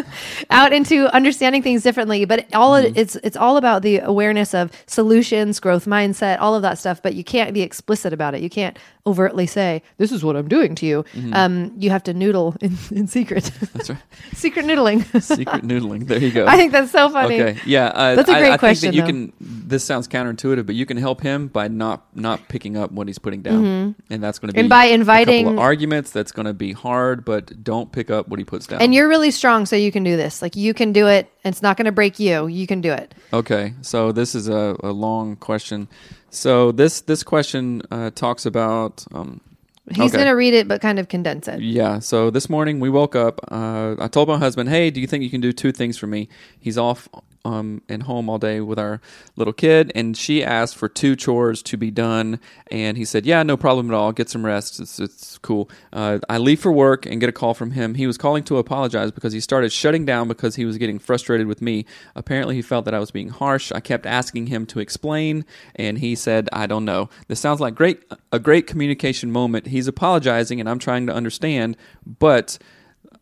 out 0.50 0.72
into 0.72 1.12
understanding 1.14 1.62
things 1.62 1.82
differently. 1.82 2.24
But 2.24 2.46
all 2.54 2.72
Mm-hmm. 2.76 2.96
it's 2.98 3.16
it's 3.16 3.36
all 3.36 3.56
about 3.56 3.82
the 3.82 3.98
awareness 4.00 4.54
of 4.54 4.70
solutions, 4.86 5.60
growth 5.60 5.86
mindset, 5.86 6.38
all 6.40 6.54
of 6.54 6.62
that 6.62 6.78
stuff. 6.78 7.02
But 7.02 7.14
you 7.14 7.24
can't 7.24 7.54
be 7.54 7.62
explicit 7.62 8.12
about 8.12 8.34
it. 8.34 8.40
You 8.42 8.50
can't 8.50 8.76
overtly 9.06 9.46
say 9.46 9.82
this 9.98 10.10
is 10.12 10.24
what 10.24 10.36
I'm 10.36 10.48
doing 10.48 10.74
to 10.76 10.86
you. 10.86 11.04
Um, 11.32 11.72
you 11.78 11.90
have 11.90 12.02
to 12.04 12.14
noodle 12.14 12.56
in, 12.60 12.76
in 12.90 13.06
secret. 13.06 13.44
Mm-hmm. 13.44 13.78
That's 13.78 13.90
right. 13.90 13.98
secret 14.34 14.66
noodling. 14.66 15.02
Secret 15.22 15.62
noodling. 15.62 16.06
There 16.06 16.18
you 16.18 16.32
go. 16.32 16.46
I 16.48 16.56
think 16.56 16.72
that's 16.72 16.90
so 16.90 17.08
funny. 17.08 17.40
Okay. 17.40 17.60
Yeah. 17.66 17.86
Uh, 17.86 18.14
That's 18.16 18.28
a 18.28 18.34
great 18.34 18.52
I, 18.52 18.56
question, 18.58 18.92
Think 18.92 19.06
that 19.06 19.12
you 19.12 19.28
though. 19.28 19.32
can. 19.38 19.68
This 19.68 19.84
sounds 19.84 20.08
counterintuitive, 20.08 20.66
but 20.66 20.74
you 20.74 20.86
can 20.86 20.96
help 20.96 21.20
him 21.20 21.48
by 21.48 21.68
not 21.68 22.06
not 22.14 22.48
picking 22.48 22.76
up 22.76 22.92
what 22.92 23.06
he's 23.06 23.18
putting 23.18 23.42
down, 23.42 23.94
and 24.10 24.22
that's 24.22 24.38
going 24.38 24.48
to 24.48 24.52
be 24.52 24.56
Mm-hmm. 24.60 24.64
And 24.64 24.68
by 24.70 24.84
a 24.84 24.88
couple 24.90 25.00
inviting- 25.00 25.46
of 25.48 25.58
arguments. 25.58 26.10
That's 26.10 26.32
going 26.32 26.46
to 26.46 26.54
be 26.54 26.72
hard, 26.72 27.24
but 27.24 27.62
don't 27.62 27.90
pick 27.92 28.10
up 28.10 28.28
what 28.28 28.38
he 28.38 28.44
puts 28.44 28.66
down. 28.66 28.80
And 28.80 28.94
you're 28.94 29.08
really 29.08 29.30
strong, 29.30 29.66
so 29.66 29.76
you 29.76 29.92
can 29.92 30.02
do 30.04 30.16
this. 30.16 30.42
Like 30.42 30.56
you 30.56 30.74
can 30.74 30.92
do 30.92 31.06
it. 31.08 31.30
It's 31.44 31.62
not 31.62 31.76
going 31.76 31.86
to 31.86 31.92
break 31.92 32.18
you. 32.18 32.46
You 32.48 32.66
can 32.66 32.80
do 32.80 32.92
it. 32.92 33.14
Okay, 33.32 33.74
so 33.82 34.10
this 34.12 34.34
is 34.34 34.48
a, 34.48 34.76
a 34.82 34.90
long 34.92 35.36
question. 35.36 35.88
So 36.30 36.72
this 36.72 37.00
this 37.02 37.22
question 37.22 37.82
uh, 37.90 38.10
talks 38.10 38.46
about. 38.46 39.04
Um, 39.12 39.40
He's 39.88 40.10
okay. 40.10 40.16
going 40.16 40.26
to 40.26 40.32
read 40.32 40.52
it, 40.52 40.66
but 40.66 40.80
kind 40.80 40.98
of 40.98 41.06
condense 41.06 41.46
it. 41.46 41.60
Yeah. 41.60 42.00
So 42.00 42.28
this 42.28 42.50
morning 42.50 42.80
we 42.80 42.90
woke 42.90 43.14
up. 43.14 43.38
Uh, 43.52 43.94
I 44.00 44.08
told 44.08 44.26
my 44.28 44.36
husband, 44.36 44.68
"Hey, 44.68 44.90
do 44.90 45.00
you 45.00 45.06
think 45.06 45.22
you 45.22 45.30
can 45.30 45.40
do 45.40 45.52
two 45.52 45.70
things 45.70 45.96
for 45.96 46.08
me?" 46.08 46.28
He's 46.58 46.76
off 46.76 47.08
um, 47.46 47.80
and 47.88 48.02
home 48.02 48.28
all 48.28 48.38
day 48.38 48.60
with 48.60 48.78
our 48.78 49.00
little 49.36 49.52
kid, 49.52 49.92
and 49.94 50.16
she 50.16 50.42
asked 50.42 50.76
for 50.76 50.88
two 50.88 51.14
chores 51.14 51.62
to 51.62 51.76
be 51.76 51.90
done, 51.92 52.40
and 52.70 52.96
he 52.96 53.04
said, 53.04 53.24
"Yeah, 53.24 53.42
no 53.44 53.56
problem 53.56 53.88
at 53.90 53.94
all. 53.94 54.10
Get 54.12 54.28
some 54.28 54.44
rest. 54.44 54.80
It's 54.80 54.98
it's 54.98 55.38
cool." 55.38 55.70
Uh, 55.92 56.18
I 56.28 56.38
leave 56.38 56.60
for 56.60 56.72
work 56.72 57.06
and 57.06 57.20
get 57.20 57.28
a 57.28 57.32
call 57.32 57.54
from 57.54 57.70
him. 57.70 57.94
He 57.94 58.06
was 58.06 58.18
calling 58.18 58.42
to 58.44 58.58
apologize 58.58 59.12
because 59.12 59.32
he 59.32 59.40
started 59.40 59.72
shutting 59.72 60.04
down 60.04 60.26
because 60.26 60.56
he 60.56 60.64
was 60.64 60.76
getting 60.76 60.98
frustrated 60.98 61.46
with 61.46 61.62
me. 61.62 61.86
Apparently, 62.16 62.56
he 62.56 62.62
felt 62.62 62.84
that 62.84 62.94
I 62.94 62.98
was 62.98 63.12
being 63.12 63.28
harsh. 63.28 63.70
I 63.70 63.80
kept 63.80 64.06
asking 64.06 64.48
him 64.48 64.66
to 64.66 64.80
explain, 64.80 65.44
and 65.76 65.98
he 65.98 66.16
said, 66.16 66.48
"I 66.52 66.66
don't 66.66 66.84
know." 66.84 67.08
This 67.28 67.38
sounds 67.38 67.60
like 67.60 67.76
great 67.76 68.02
a 68.32 68.40
great 68.40 68.66
communication 68.66 69.30
moment. 69.30 69.68
He's 69.68 69.86
apologizing, 69.86 70.58
and 70.58 70.68
I'm 70.68 70.80
trying 70.80 71.06
to 71.06 71.14
understand, 71.14 71.76
but 72.04 72.58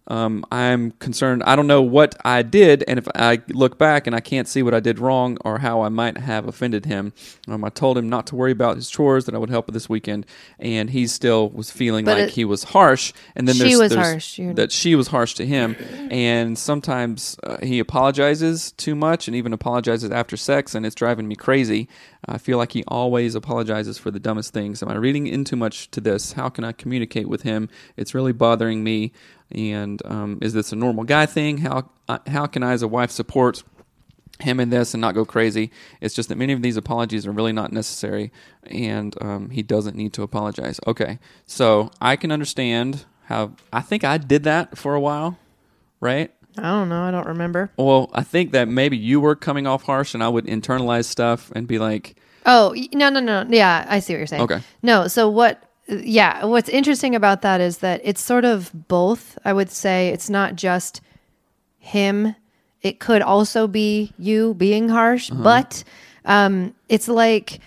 um, 0.09 0.45
I'm 0.53 0.91
concerned. 0.93 1.43
I 1.45 1.57
don't 1.57 1.67
know 1.67 1.83
what 1.83 2.15
I 2.25 2.43
did, 2.43 2.85
and 2.87 2.99
if 2.99 3.09
I 3.15 3.41
look 3.49 3.79
back 3.79 4.07
and 4.07 4.15
I 4.15 4.21
can't 4.21 4.47
see 4.47 4.63
what 4.63 4.75
I 4.75 4.81
did 4.81 4.99
wrong 4.99 5.39
or 5.45 5.59
how 5.59 5.81
I 5.83 5.89
might 5.89 6.19
have 6.19 6.47
offended 6.47 6.85
him, 6.87 7.13
um, 7.49 7.65
I 7.65 7.71
told 7.71 7.97
him 7.97 8.09
not 8.09 8.27
to 8.29 8.37
worry 8.37 8.53
about 8.53 8.77
his 8.77 8.91
chores 8.91 9.25
that 9.25 9.35
I 9.35 9.39
would 9.39 9.51
help 9.51 9.73
this 9.73 9.89
weekend, 9.89 10.27
and 10.59 10.91
he 10.91 11.07
still 11.07 11.49
was 11.51 11.71
feeling 11.71 12.05
But 12.05 12.19
like 12.19 12.29
it- 12.29 12.35
he 12.35 12.45
was 12.45 12.65
harsh. 12.65 13.13
And 13.35 13.49
then 13.49 13.55
She 13.55 13.61
there's, 13.63 13.79
was 13.79 13.93
there's 13.93 14.07
harsh. 14.07 14.39
You're- 14.39 14.55
that 14.55 14.73
she 14.73 14.95
was 14.95 15.09
harsh 15.09 15.35
to 15.35 15.47
him, 15.47 15.77
and 16.11 16.59
sometimes 16.59 17.37
uh, 17.43 17.57
he 17.63 17.79
apologizes 17.79 18.73
too 18.73 18.95
much 18.95 19.27
and 19.29 19.35
even 19.37 19.53
apologizes 19.53 20.11
after 20.11 20.37
sex, 20.37 20.75
and 20.75 20.85
it's 20.85 20.95
driving 20.95 21.27
me 21.29 21.35
crazy. 21.37 21.89
I 22.27 22.39
feel 22.39 22.57
like 22.57 22.73
he 22.73 22.85
always 22.89 23.35
apologizes 23.35 23.99
for 23.99 24.11
the 24.11 24.19
dumbest 24.21 24.53
things. 24.55 24.83
Am 24.83 24.89
I 24.89 24.95
reading 24.95 25.27
in 25.27 25.45
too 25.45 25.57
much 25.57 25.91
to 25.91 26.01
this? 26.01 26.33
How 26.33 26.49
can 26.49 26.65
I 26.65 26.73
communicate 26.73 27.29
with 27.29 27.43
him? 27.43 27.69
It's 27.97 28.15
really 28.15 28.33
bothering 28.33 28.83
me. 28.83 29.13
And 29.55 30.03
um, 30.05 30.39
is 30.43 30.53
this 30.53 30.73
a 30.73 30.77
normal 30.77 31.05
guy 31.05 31.27
thing? 31.27 31.59
How 31.59 31.91
uh, 32.09 32.19
how 32.27 32.47
can 32.47 32.63
I, 32.63 32.73
as 32.73 32.83
a 32.83 32.89
wife, 32.89 33.11
support 33.11 33.63
him 34.41 34.59
in 34.59 34.71
this 34.71 34.95
and 34.95 35.01
not 35.01 35.15
go 35.15 35.25
crazy? 35.25 35.71
It's 36.01 36.15
just 36.15 36.29
that 36.29 36.37
many 36.37 36.53
of 36.53 36.63
these 36.63 36.77
apologies 36.77 37.27
are 37.27 37.33
really 37.33 37.53
not 37.53 37.73
necessary, 37.73 38.33
and 38.65 39.15
um, 39.23 39.51
he 39.51 39.63
doesn't 39.63 39.97
need 39.97 40.13
to 40.15 40.23
apologize. 40.23 40.81
Okay, 40.87 41.19
so 41.47 41.91
I 42.01 42.17
can 42.17 42.33
understand 42.33 43.05
how. 43.25 43.53
I 43.73 43.81
think 43.81 44.05
I 44.05 44.19
did 44.19 44.45
that 44.45 44.77
for 44.77 44.95
a 44.95 45.01
while, 45.01 45.39
right? 46.01 46.33
I 46.57 46.63
don't 46.63 46.89
know. 46.89 47.03
I 47.03 47.11
don't 47.11 47.27
remember. 47.27 47.73
Well, 47.77 48.11
I 48.13 48.23
think 48.23 48.53
that 48.53 48.69
maybe 48.69 48.97
you 48.97 49.21
were 49.21 49.35
coming 49.35 49.67
off 49.67 49.83
harsh, 49.85 50.15
and 50.15 50.23
I 50.23 50.29
would 50.29 50.47
internalize 50.47 51.07
stuff 51.07 51.51
and 51.55 51.67
be 51.67 51.79
like, 51.79 52.17
Oh, 52.47 52.75
no, 52.93 53.09
no, 53.09 53.21
no. 53.21 53.47
Yeah, 53.49 53.87
I 53.89 54.01
see 54.01 54.13
what 54.13 54.19
you're 54.19 54.27
saying. 54.27 54.43
Okay. 54.43 54.61
No, 54.83 55.09
so 55.09 55.29
what, 55.29 55.63
yeah, 55.89 56.45
what's 56.45 56.69
interesting 56.69 57.15
about 57.15 57.43
that 57.43 57.61
is 57.61 57.79
that 57.79 58.01
it's 58.05 58.21
sort 58.21 58.45
of 58.45 58.71
both. 58.89 59.39
I 59.45 59.53
would 59.53 59.71
say 59.71 60.09
it's 60.09 60.31
not 60.31 60.57
just 60.57 61.01
him, 61.79 62.35
it 62.83 62.99
could 63.01 63.23
also 63.23 63.67
be 63.67 64.13
you 64.19 64.55
being 64.55 64.89
harsh, 64.89 65.31
but 65.31 65.85
um, 66.25 66.75
it's 66.89 67.09
like, 67.09 67.61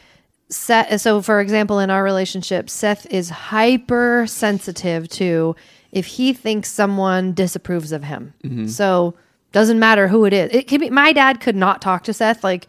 Seth, 0.49 1.01
so 1.01 1.21
for 1.21 1.41
example, 1.41 1.79
in 1.79 1.89
our 1.89 2.03
relationship, 2.03 2.69
Seth 2.69 3.05
is 3.11 3.29
hypersensitive 3.29 5.09
to 5.09 5.55
if 5.91 6.05
he 6.05 6.33
thinks 6.33 6.71
someone 6.71 7.33
disapproves 7.33 7.91
of 7.91 8.03
him. 8.03 8.33
So 8.67 9.13
doesn't 9.51 9.79
matter 9.79 10.07
who 10.07 10.25
it 10.25 10.33
is. 10.33 10.51
It 10.53 10.67
could 10.67 10.79
be 10.81 10.89
my 10.89 11.13
dad 11.13 11.39
could 11.39 11.55
not 11.55 11.81
talk 11.81 12.03
to 12.03 12.13
Seth 12.13 12.43
like 12.43 12.67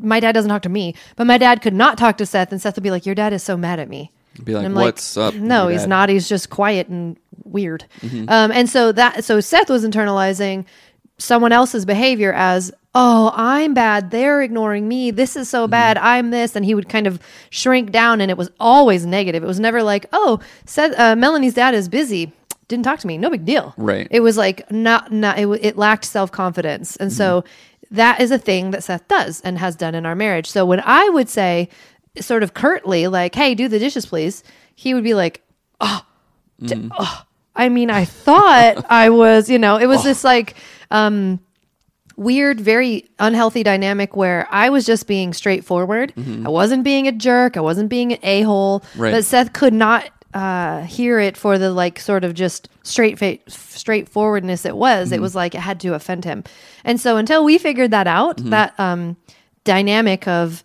my 0.00 0.18
dad 0.18 0.32
doesn't 0.32 0.48
talk 0.48 0.62
to 0.62 0.68
me, 0.68 0.94
but 1.16 1.26
my 1.26 1.38
dad 1.38 1.62
could 1.62 1.74
not 1.74 1.96
talk 1.96 2.16
to 2.18 2.26
Seth, 2.26 2.50
and 2.50 2.60
Seth 2.60 2.74
would 2.76 2.82
be 2.82 2.90
like, 2.90 3.06
"Your 3.06 3.14
dad 3.14 3.32
is 3.32 3.42
so 3.44 3.56
mad 3.56 3.78
at 3.78 3.88
me." 3.88 4.10
Be 4.42 4.54
like, 4.54 4.72
"What's 4.74 5.16
up, 5.16 5.34
No, 5.54 5.68
he's 5.68 5.82
dad?" 5.82 5.88
not. 5.88 6.08
He's 6.08 6.28
just 6.28 6.50
quiet 6.50 6.88
and 6.88 7.16
weird. 7.44 7.84
Mm-hmm. 8.00 8.28
Um, 8.28 8.50
and 8.52 8.68
so 8.68 8.90
that 8.92 9.24
so 9.24 9.40
Seth 9.40 9.70
was 9.70 9.84
internalizing 9.84 10.64
someone 11.18 11.52
else's 11.52 11.84
behavior 11.84 12.32
as, 12.32 12.72
"Oh, 12.94 13.32
I'm 13.34 13.74
bad. 13.74 14.10
They're 14.10 14.42
ignoring 14.42 14.88
me. 14.88 15.10
This 15.12 15.36
is 15.36 15.46
Mm-hmm. 15.46 15.50
so 15.50 15.68
bad. 15.68 15.98
I'm 15.98 16.30
this," 16.30 16.56
and 16.56 16.64
he 16.64 16.74
would 16.74 16.88
kind 16.88 17.06
of 17.06 17.20
shrink 17.50 17.92
down, 17.92 18.20
and 18.20 18.30
it 18.30 18.36
was 18.36 18.50
always 18.58 19.06
negative. 19.06 19.44
It 19.44 19.46
was 19.46 19.60
never 19.60 19.82
like, 19.82 20.06
"Oh, 20.12 20.40
Seth, 20.66 20.98
uh, 20.98 21.14
Melanie's 21.14 21.54
dad 21.54 21.74
is 21.74 21.88
busy." 21.88 22.32
Didn't 22.66 22.84
talk 22.86 22.98
to 23.00 23.06
me. 23.06 23.18
No 23.18 23.28
big 23.28 23.44
deal. 23.44 23.74
Right. 23.76 24.08
It 24.10 24.20
was 24.20 24.36
like 24.38 24.68
not 24.72 25.12
not 25.12 25.38
it, 25.38 25.46
it 25.62 25.76
lacked 25.76 26.06
self 26.06 26.32
confidence, 26.32 26.96
and 26.96 27.12
so 27.12 27.44
that 27.90 28.20
is 28.20 28.30
a 28.30 28.38
thing 28.38 28.70
that 28.72 28.82
Seth 28.82 29.06
does 29.06 29.40
and 29.42 29.58
has 29.58 29.76
done 29.76 29.94
in 29.94 30.06
our 30.06 30.14
marriage. 30.16 30.48
So 30.50 30.64
when 30.64 30.80
I 30.84 31.08
would 31.10 31.28
say, 31.28 31.68
sort 32.20 32.42
of 32.42 32.54
curtly, 32.54 33.06
like, 33.06 33.34
"Hey, 33.34 33.54
do 33.54 33.68
the 33.68 33.78
dishes, 33.78 34.06
please," 34.06 34.42
he 34.74 34.94
would 34.94 35.04
be 35.04 35.14
like, 35.14 35.42
"Oh, 35.80 36.04
d- 36.60 36.88
oh." 36.98 37.24
I 37.56 37.68
mean, 37.68 37.90
I 37.90 38.04
thought 38.04 38.84
I 38.90 39.10
was, 39.10 39.48
you 39.48 39.58
know, 39.58 39.76
it 39.76 39.86
was 39.86 40.00
ah. 40.00 40.04
this 40.04 40.24
like 40.24 40.54
um 40.90 41.40
weird, 42.16 42.60
very 42.60 43.08
unhealthy 43.18 43.62
dynamic 43.62 44.16
where 44.16 44.46
I 44.50 44.68
was 44.70 44.86
just 44.86 45.06
being 45.06 45.32
straightforward. 45.32 46.14
Mm-hmm. 46.14 46.46
I 46.46 46.50
wasn't 46.50 46.84
being 46.84 47.08
a 47.08 47.12
jerk. 47.12 47.56
I 47.56 47.60
wasn't 47.60 47.88
being 47.88 48.12
an 48.12 48.18
a 48.22 48.42
hole. 48.42 48.84
Right. 48.96 49.12
But 49.12 49.24
Seth 49.24 49.52
could 49.52 49.74
not 49.74 50.10
uh, 50.32 50.82
hear 50.82 51.20
it 51.20 51.36
for 51.36 51.58
the 51.58 51.70
like 51.70 51.98
sort 52.00 52.24
of 52.24 52.34
just 52.34 52.68
straight 52.82 53.18
fa- 53.18 53.38
straightforwardness 53.48 54.64
it 54.64 54.76
was. 54.76 55.10
It 55.10 55.16
mm-hmm. 55.16 55.22
was 55.22 55.34
like 55.34 55.54
it 55.54 55.60
had 55.60 55.80
to 55.80 55.94
offend 55.94 56.24
him. 56.24 56.44
And 56.84 57.00
so 57.00 57.16
until 57.16 57.44
we 57.44 57.58
figured 57.58 57.92
that 57.92 58.06
out, 58.06 58.38
mm-hmm. 58.38 58.50
that 58.50 58.78
um, 58.78 59.16
dynamic 59.64 60.26
of 60.28 60.64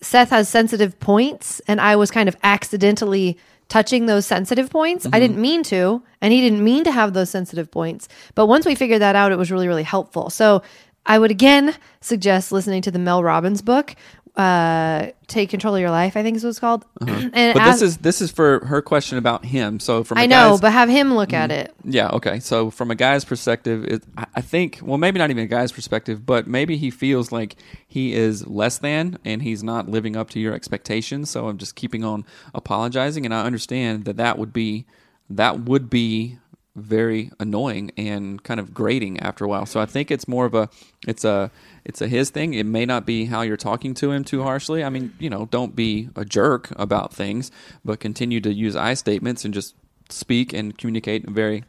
Seth 0.00 0.30
has 0.30 0.48
sensitive 0.48 0.98
points, 1.00 1.60
and 1.66 1.80
I 1.80 1.96
was 1.96 2.10
kind 2.10 2.28
of 2.28 2.36
accidentally 2.42 3.36
touching 3.68 4.06
those 4.06 4.26
sensitive 4.26 4.70
points. 4.70 5.06
I 5.06 5.08
mm-hmm. 5.08 5.20
didn't 5.20 5.40
mean 5.40 5.62
to, 5.64 6.02
and 6.20 6.32
he 6.32 6.40
didn't 6.40 6.64
mean 6.64 6.84
to 6.84 6.92
have 6.92 7.12
those 7.12 7.30
sensitive 7.30 7.70
points. 7.70 8.08
But 8.34 8.46
once 8.46 8.64
we 8.64 8.74
figured 8.74 9.02
that 9.02 9.16
out, 9.16 9.32
it 9.32 9.36
was 9.36 9.50
really, 9.50 9.68
really 9.68 9.82
helpful. 9.82 10.30
So 10.30 10.62
I 11.04 11.18
would 11.18 11.30
again 11.30 11.74
suggest 12.00 12.52
listening 12.52 12.82
to 12.82 12.90
the 12.90 12.98
Mel 12.98 13.22
Robbins 13.22 13.62
book. 13.62 13.96
Uh, 14.38 15.10
take 15.26 15.50
control 15.50 15.74
of 15.74 15.80
your 15.80 15.90
life. 15.90 16.16
I 16.16 16.22
think 16.22 16.36
is 16.36 16.44
what 16.44 16.50
it's 16.50 16.60
called. 16.60 16.84
Uh-huh. 17.00 17.30
and 17.34 17.54
but 17.54 17.62
as, 17.62 17.80
this 17.80 17.82
is 17.82 17.96
this 17.98 18.20
is 18.20 18.30
for 18.30 18.64
her 18.66 18.80
question 18.80 19.18
about 19.18 19.44
him. 19.44 19.80
So 19.80 20.04
from 20.04 20.16
I 20.16 20.26
know, 20.26 20.58
but 20.60 20.72
have 20.72 20.88
him 20.88 21.14
look 21.14 21.30
mm, 21.30 21.38
at 21.38 21.50
it. 21.50 21.74
Yeah. 21.84 22.08
Okay. 22.10 22.38
So 22.38 22.70
from 22.70 22.92
a 22.92 22.94
guy's 22.94 23.24
perspective, 23.24 23.84
it, 23.84 24.04
I 24.34 24.40
think 24.40 24.78
well 24.80 24.96
maybe 24.96 25.18
not 25.18 25.30
even 25.30 25.42
a 25.42 25.48
guy's 25.48 25.72
perspective, 25.72 26.24
but 26.24 26.46
maybe 26.46 26.76
he 26.76 26.90
feels 26.90 27.32
like 27.32 27.56
he 27.86 28.14
is 28.14 28.46
less 28.46 28.78
than 28.78 29.18
and 29.24 29.42
he's 29.42 29.64
not 29.64 29.88
living 29.88 30.16
up 30.16 30.30
to 30.30 30.40
your 30.40 30.54
expectations. 30.54 31.30
So 31.30 31.48
I'm 31.48 31.58
just 31.58 31.74
keeping 31.74 32.04
on 32.04 32.24
apologizing, 32.54 33.24
and 33.24 33.34
I 33.34 33.44
understand 33.44 34.04
that 34.04 34.16
that 34.18 34.38
would 34.38 34.52
be 34.52 34.86
that 35.28 35.60
would 35.62 35.90
be 35.90 36.38
very 36.80 37.30
annoying 37.38 37.90
and 37.96 38.42
kind 38.42 38.60
of 38.60 38.72
grating 38.72 39.20
after 39.20 39.44
a 39.44 39.48
while. 39.48 39.66
So 39.66 39.80
I 39.80 39.86
think 39.86 40.10
it's 40.10 40.28
more 40.28 40.46
of 40.46 40.54
a 40.54 40.68
it's 41.06 41.24
a 41.24 41.50
it's 41.84 42.00
a 42.00 42.08
his 42.08 42.30
thing. 42.30 42.54
It 42.54 42.66
may 42.66 42.86
not 42.86 43.06
be 43.06 43.26
how 43.26 43.42
you're 43.42 43.56
talking 43.56 43.94
to 43.94 44.10
him 44.10 44.24
too 44.24 44.42
harshly. 44.42 44.82
I 44.84 44.88
mean, 44.88 45.14
you 45.18 45.30
know, 45.30 45.46
don't 45.46 45.76
be 45.76 46.10
a 46.16 46.24
jerk 46.24 46.70
about 46.76 47.12
things, 47.12 47.50
but 47.84 48.00
continue 48.00 48.40
to 48.40 48.52
use 48.52 48.76
I 48.76 48.94
statements 48.94 49.44
and 49.44 49.54
just 49.54 49.74
speak 50.08 50.52
and 50.52 50.76
communicate 50.76 51.24
in 51.24 51.30
a 51.30 51.32
very 51.32 51.64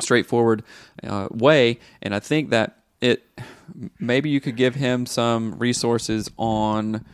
straightforward 0.00 0.62
uh, 1.02 1.28
way. 1.30 1.78
And 2.02 2.14
I 2.14 2.20
think 2.20 2.50
that 2.50 2.78
it 3.00 3.24
maybe 3.98 4.30
you 4.30 4.40
could 4.40 4.56
give 4.56 4.74
him 4.74 5.06
some 5.06 5.58
resources 5.58 6.30
on 6.38 7.04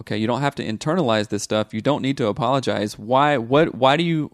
okay, 0.00 0.16
you 0.16 0.26
don't 0.26 0.40
have 0.40 0.54
to 0.54 0.64
internalize 0.64 1.28
this 1.28 1.42
stuff. 1.42 1.74
You 1.74 1.80
don't 1.80 2.02
need 2.02 2.16
to 2.18 2.26
apologize. 2.26 2.98
Why 2.98 3.38
what 3.38 3.74
why 3.74 3.96
do 3.96 4.04
you 4.04 4.30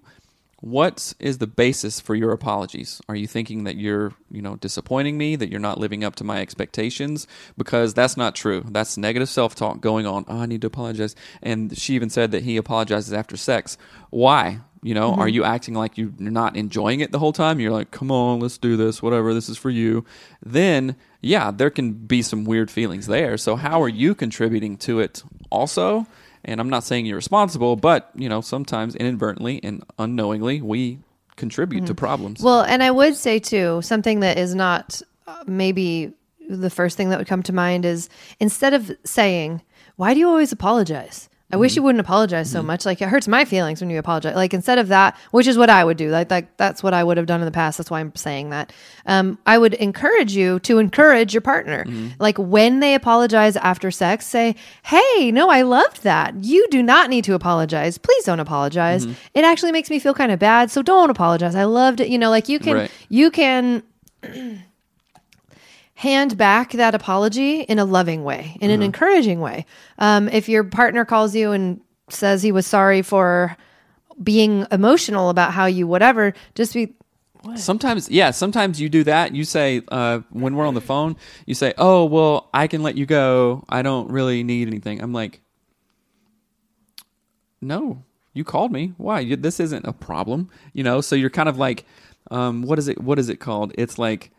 what 0.61 1.13
is 1.19 1.39
the 1.39 1.47
basis 1.47 2.01
for 2.01 2.15
your 2.15 2.33
apologies? 2.33 3.01
Are 3.09 3.15
you 3.15 3.27
thinking 3.27 3.65
that 3.65 3.77
you're, 3.77 4.15
you 4.31 4.41
know, 4.41 4.57
disappointing 4.57 5.19
me, 5.19 5.37
that 5.37 5.51
you're 5.51 5.61
not 5.61 5.79
living 5.79 6.03
up 6.03 6.17
to 6.17 6.25
my 6.25 6.41
expectations? 6.41 7.27
Because 7.59 7.93
that's 7.93 8.17
not 8.17 8.35
true. 8.35 8.65
That's 8.69 8.97
negative 8.97 9.29
self-talk 9.29 9.81
going 9.81 10.07
on. 10.07 10.25
Oh, 10.29 10.41
I 10.41 10.47
need 10.47 10.63
to 10.63 10.67
apologize. 10.67 11.15
And 11.43 11.77
she 11.77 11.95
even 11.95 12.09
said 12.09 12.31
that 12.31 12.45
he 12.45 12.57
apologizes 12.57 13.13
after 13.13 13.37
sex. 13.37 13.77
Why? 14.11 14.61
You 14.83 14.95
know, 14.95 15.11
mm-hmm. 15.11 15.21
are 15.21 15.29
you 15.29 15.45
acting 15.45 15.75
like 15.75 15.99
you're 15.99 16.13
not 16.19 16.57
enjoying 16.57 17.01
it 17.01 17.13
the 17.13 17.19
whole 17.19 17.33
time? 17.33 17.61
You're 17.61 17.73
like, 17.73 17.91
come 17.91 18.11
on, 18.11 18.41
let's 18.41 18.57
do 18.57 18.77
this, 18.77 19.03
whatever, 19.03 19.35
this 19.35 19.49
is 19.49 19.59
for 19.59 19.71
you. 19.71 20.05
Then, 20.45 20.97
yeah, 21.21 21.51
there 21.51 21.71
can 21.71 21.93
be 21.93 22.23
some 22.23 22.45
weird 22.45 22.71
feelings 22.71 23.07
there. 23.07 23.37
So, 23.37 23.57
how 23.57 23.83
are 23.83 23.89
you 23.89 24.15
contributing 24.15 24.77
to 24.79 25.01
it 25.01 25.23
also? 25.51 26.07
And 26.47 26.61
I'm 26.61 26.71
not 26.71 26.85
saying 26.85 27.07
you're 27.07 27.17
responsible, 27.17 27.77
but 27.77 28.11
you 28.15 28.29
know, 28.29 28.41
sometimes 28.41 28.95
inadvertently 28.95 29.61
and 29.63 29.85
unknowingly 29.99 30.63
we 30.63 31.01
contribute 31.35 31.85
mm. 31.85 31.87
to 31.89 31.95
problems. 31.95 32.41
Well, 32.41 32.63
and 32.63 32.83
I 32.83 32.91
would 32.91 33.17
say 33.17 33.39
too, 33.39 33.83
something 33.83 34.21
that 34.21 34.39
is 34.39 34.55
not 34.55 35.03
uh, 35.27 35.45
maybe 35.47 36.13
the 36.49 36.71
first 36.71 36.97
thing 36.97 37.11
that 37.11 37.19
would 37.19 37.27
come 37.27 37.43
to 37.43 37.53
mind 37.53 37.85
is 37.85 38.09
instead 38.41 38.73
of 38.73 38.91
saying, 39.05 39.61
"Why 39.97 40.15
do 40.15 40.21
you 40.21 40.29
always 40.29 40.53
apologize?" 40.53 41.29
I 41.49 41.55
mm-hmm. 41.55 41.61
wish 41.61 41.77
you 41.77 41.83
wouldn't 41.85 42.01
apologize 42.01 42.51
so 42.51 42.59
mm-hmm. 42.59 42.67
much. 42.67 42.85
Like 42.85 43.01
it 43.01 43.09
hurts 43.09 43.29
my 43.29 43.45
feelings 43.45 43.81
when 43.81 43.89
you 43.89 44.01
apologize. 44.01 44.35
Like 44.35 44.53
instead 44.53 44.79
of 44.79 44.89
that, 44.89 45.17
which 45.31 45.47
is 45.47 45.57
what 45.57 45.71
I 45.71 45.85
would 45.85 45.97
do. 45.97 46.11
Like, 46.11 46.29
like 46.29 46.57
that's 46.57 46.83
what 46.83 46.93
I 46.93 47.05
would 47.05 47.17
have 47.19 47.27
done 47.27 47.41
in 47.41 47.45
the 47.45 47.53
past. 47.53 47.79
That's 47.79 47.89
why 47.89 48.01
I'm 48.01 48.15
saying 48.17 48.51
that. 48.51 48.73
Um, 49.07 49.39
I 49.47 49.57
would 49.57 49.75
encourage 49.75 50.35
you 50.35 50.59
to 50.61 50.79
encourage 50.79 51.33
your 51.33 51.43
partner. 51.43 51.85
Mm-hmm. 51.85 52.09
Like 52.19 52.37
when 52.39 52.81
they 52.81 52.95
apologize 52.95 53.57
after 53.57 53.93
sex, 53.93 54.27
say, 54.27 54.57
"Hey, 54.83 55.31
no, 55.31 55.49
I 55.49 55.63
loved 55.63 56.03
that. 56.03 56.35
You 56.43 56.67
do 56.71 56.83
not 56.83 57.11
need 57.11 57.23
to 57.25 57.35
apologize. 57.35 57.97
Please 57.97 58.25
don't 58.25 58.41
apologize. 58.41 59.07
Mm-hmm. 59.07 59.15
It 59.35 59.45
actually 59.45 59.71
makes 59.71 59.89
me 59.89 60.01
feel 60.01 60.15
kind 60.15 60.33
of 60.33 60.41
bad. 60.41 60.73
So 60.73 60.83
don't 60.83 61.11
apologize. 61.11 61.55
I 61.55 61.65
loved 61.65 62.01
it. 62.01 62.09
You 62.09 62.19
know, 62.19 62.31
like 62.31 62.49
you 62.49 62.59
can, 62.59 62.75
right. 62.75 62.91
you 63.09 63.31
can." 63.31 63.85
hand 65.97 66.37
back 66.37 66.73
that 66.73 66.95
apology 66.95 67.63
in 67.63 67.79
a 67.79 67.85
loving 67.85 68.23
way, 68.23 68.57
in 68.61 68.71
an 68.71 68.81
uh-huh. 68.81 68.85
encouraging 68.85 69.41
way. 69.41 69.65
Um, 69.99 70.29
if 70.29 70.49
your 70.49 70.63
partner 70.63 71.07
calls 71.07 71.35
you 71.35 71.53
and 71.53 71.81
says 72.11 72.43
he 72.43 72.53
was 72.53 72.67
sorry 72.67 73.01
for 73.01 73.57
being 74.23 74.67
emotional 74.71 75.31
about 75.31 75.53
how 75.53 75.65
you 75.65 75.87
whatever, 75.87 76.35
just 76.55 76.75
be. 76.75 76.95
What? 77.43 77.59
Sometimes, 77.59 78.11
yeah, 78.11 78.31
sometimes 78.31 78.79
you 78.79 78.91
do 78.91 79.05
that. 79.05 79.35
You 79.35 79.45
say, 79.45 79.81
uh, 79.89 80.21
when 80.31 80.55
we're 80.55 80.67
on 80.67 80.75
the 80.75 80.81
phone, 80.83 81.17
you 81.47 81.55
say, 81.55 81.73
Oh, 81.79 82.05
well, 82.05 82.51
I 82.53 82.67
can 82.67 82.83
let 82.83 82.97
you 82.97 83.07
go. 83.07 83.65
I 83.69 83.83
don't 83.83 84.11
really 84.11 84.43
need 84.43 84.69
anything. 84.69 85.01
I'm 85.01 85.15
like, 85.15 85.41
No, 87.63 88.03
you 88.35 88.45
called 88.45 88.71
me. 88.71 88.93
Why? 88.99 89.35
This 89.35 89.61
isn't 89.61 89.87
a 89.87 89.93
problem. 89.95 90.51
You 90.75 90.83
know, 90.85 91.01
so 91.01 91.17
you're 91.17 91.31
kind 91.31 91.49
of 91.49 91.57
like, 91.57 91.87
um, 92.31 92.63
what 92.63 92.79
is 92.79 92.89
it? 92.89 93.01
What 93.01 93.19
is 93.19 93.31
it 93.31 93.37
called? 93.37 93.73
It's 93.79 93.99
like, 93.99 94.31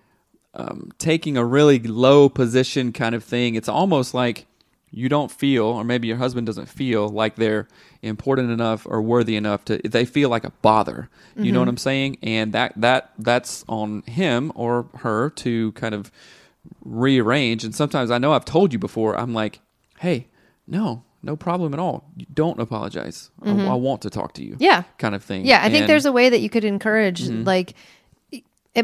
um, 0.57 0.91
taking 0.97 1.37
a 1.37 1.45
really 1.45 1.79
low 1.79 2.27
position 2.27 2.91
kind 2.91 3.15
of 3.15 3.23
thing. 3.23 3.55
It's 3.55 3.69
almost 3.69 4.13
like 4.13 4.47
you 4.89 5.07
don't 5.07 5.31
feel, 5.31 5.65
or 5.65 5.83
maybe 5.83 6.07
your 6.07 6.17
husband 6.17 6.47
doesn't 6.47 6.67
feel 6.67 7.07
like 7.07 7.35
they're 7.35 7.67
important 8.01 8.51
enough 8.51 8.85
or 8.89 9.01
worthy 9.01 9.35
enough 9.35 9.63
to. 9.65 9.77
They 9.77 10.03
feel 10.03 10.29
like 10.29 10.43
a 10.43 10.51
bother. 10.61 11.09
You 11.35 11.43
mm-hmm. 11.43 11.53
know 11.53 11.59
what 11.59 11.63
mm-hmm. 11.65 11.69
I'm 11.69 11.77
saying? 11.77 12.17
And 12.23 12.53
that 12.53 12.73
that 12.77 13.11
that's 13.19 13.63
on 13.69 14.01
him 14.03 14.51
or 14.55 14.87
her 14.99 15.29
to 15.31 15.71
kind 15.73 15.93
of 15.93 16.11
rearrange. 16.83 17.63
And 17.63 17.75
sometimes 17.75 18.11
I 18.11 18.17
know 18.17 18.33
I've 18.33 18.45
told 18.45 18.73
you 18.73 18.79
before. 18.79 19.17
I'm 19.17 19.33
like, 19.33 19.59
hey, 19.99 20.27
no, 20.65 21.03
no 21.21 21.35
problem 21.35 21.73
at 21.73 21.79
all. 21.79 22.09
Don't 22.33 22.59
apologize. 22.59 23.29
Mm-hmm. 23.41 23.61
I, 23.61 23.71
I, 23.71 23.73
want 23.75 24.01
to 24.03 24.09
talk 24.09 24.33
to 24.33 24.43
you. 24.43 24.55
Yeah. 24.59 24.83
Kind 24.97 25.15
of 25.15 25.23
thing. 25.23 25.45
Yeah. 25.45 25.59
I 25.59 25.65
and, 25.65 25.73
think 25.73 25.87
there's 25.87 26.05
a 26.05 26.11
way 26.11 26.29
that 26.29 26.39
you 26.39 26.49
could 26.49 26.63
encourage, 26.63 27.23
mm-hmm. 27.23 27.43
like, 27.43 27.73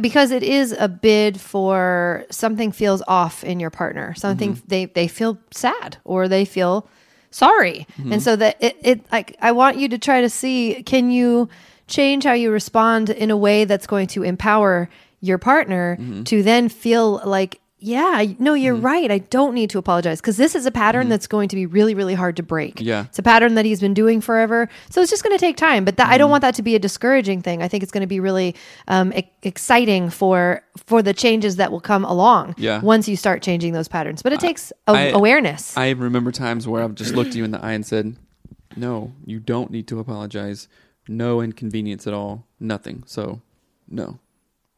because 0.02 0.32
it 0.32 0.44
is 0.44 0.76
a 0.80 0.88
bid 0.88 1.40
for 1.40 2.26
something 2.30 2.72
feels 2.72 3.02
off 3.08 3.44
in 3.44 3.60
your 3.60 3.70
partner 3.70 4.14
something 4.16 4.56
mm-hmm. 4.56 4.68
they 4.68 4.86
they 4.86 5.08
feel 5.08 5.38
sad 5.52 5.98
or 6.04 6.28
they 6.28 6.46
feel 6.46 6.88
sorry 7.32 7.88
mm-hmm. 7.98 8.14
and 8.14 8.22
so 8.22 8.36
that 8.36 8.56
it, 8.60 8.78
it 8.82 9.12
like 9.12 9.36
i 9.42 9.52
want 9.52 9.78
you 9.78 9.88
to 9.88 9.98
try 9.98 10.22
to 10.22 10.30
see 10.30 10.84
can 10.86 11.12
you 11.12 11.50
change 11.88 12.24
how 12.24 12.34
you 12.34 12.52
respond 12.52 13.10
in 13.10 13.30
a 13.30 13.38
way 13.38 13.66
that's 13.66 13.88
going 13.88 14.08
to 14.08 14.24
empower 14.24 14.90
your 15.22 15.38
partner 15.38 15.98
mm-hmm. 16.00 16.24
to 16.24 16.44
then 16.44 16.70
feel 16.70 17.22
like 17.26 17.60
yeah, 17.84 18.24
no, 18.40 18.54
you're 18.54 18.76
mm 18.76 18.84
right. 18.84 19.12
I 19.12 19.20
don't 19.20 19.54
need 19.54 19.70
to 19.70 19.78
apologize 19.78 20.20
because 20.20 20.38
this 20.38 20.56
is 20.56 20.66
a 20.66 20.72
pattern 20.72 21.08
mm 21.08 21.10
that's 21.10 21.28
going 21.28 21.50
to 21.50 21.56
be 21.56 21.66
really, 21.66 21.94
really 21.94 22.14
hard 22.14 22.38
to 22.38 22.44
break. 22.44 22.80
Yeah. 22.80 23.06
It's 23.06 23.20
a 23.20 23.24
pattern 23.24 23.56
that 23.56 23.66
he's 23.66 23.80
been 23.80 23.94
doing 23.94 24.20
forever. 24.22 24.70
So 24.90 25.02
it's 25.02 25.10
just 25.10 25.24
going 25.24 25.36
to 25.36 25.40
take 25.40 25.58
time. 25.58 25.86
But 25.86 25.98
that, 25.98 26.08
mm 26.08 26.12
I 26.12 26.18
don't 26.18 26.26
mm-hmm. 26.26 26.32
want 26.32 26.42
that 26.42 26.56
to 26.56 26.62
be 26.62 26.76
a 26.76 26.80
discouraging 26.80 27.42
thing. 27.42 27.62
I 27.62 27.68
think 27.68 27.84
it's 27.84 27.92
going 27.92 28.02
to 28.02 28.08
be 28.08 28.20
really 28.20 28.56
um, 28.88 29.14
e- 29.14 29.30
exciting 29.44 30.10
for 30.10 30.64
for 30.88 31.02
the 31.02 31.14
changes 31.14 31.58
that 31.58 31.72
will 31.72 31.82
come 31.82 32.06
along 32.06 32.56
yeah. 32.58 32.82
once 32.82 33.08
you 33.08 33.16
start 33.16 33.42
changing 33.42 33.74
those 33.74 33.88
patterns. 33.88 34.22
But 34.22 34.34
it 34.34 34.40
takes 34.40 34.72
awareness. 34.88 35.78
I 35.78 35.90
remember 35.92 36.32
times 36.32 36.68
where 36.68 36.84
I've 36.84 36.96
just 36.96 37.14
looked 37.14 37.36
you 37.36 37.44
in 37.44 37.52
the 37.52 37.64
eye 37.64 37.74
and 37.74 37.86
said, 37.86 38.16
no, 38.76 39.14
you 39.26 39.40
don't 39.40 39.72
need 39.72 39.88
to 39.90 40.00
apologize. 40.00 40.68
No 41.08 41.42
inconvenience 41.42 42.08
at 42.08 42.14
all. 42.14 42.48
Nothing. 42.60 43.04
So, 43.06 43.42
no. 43.90 44.20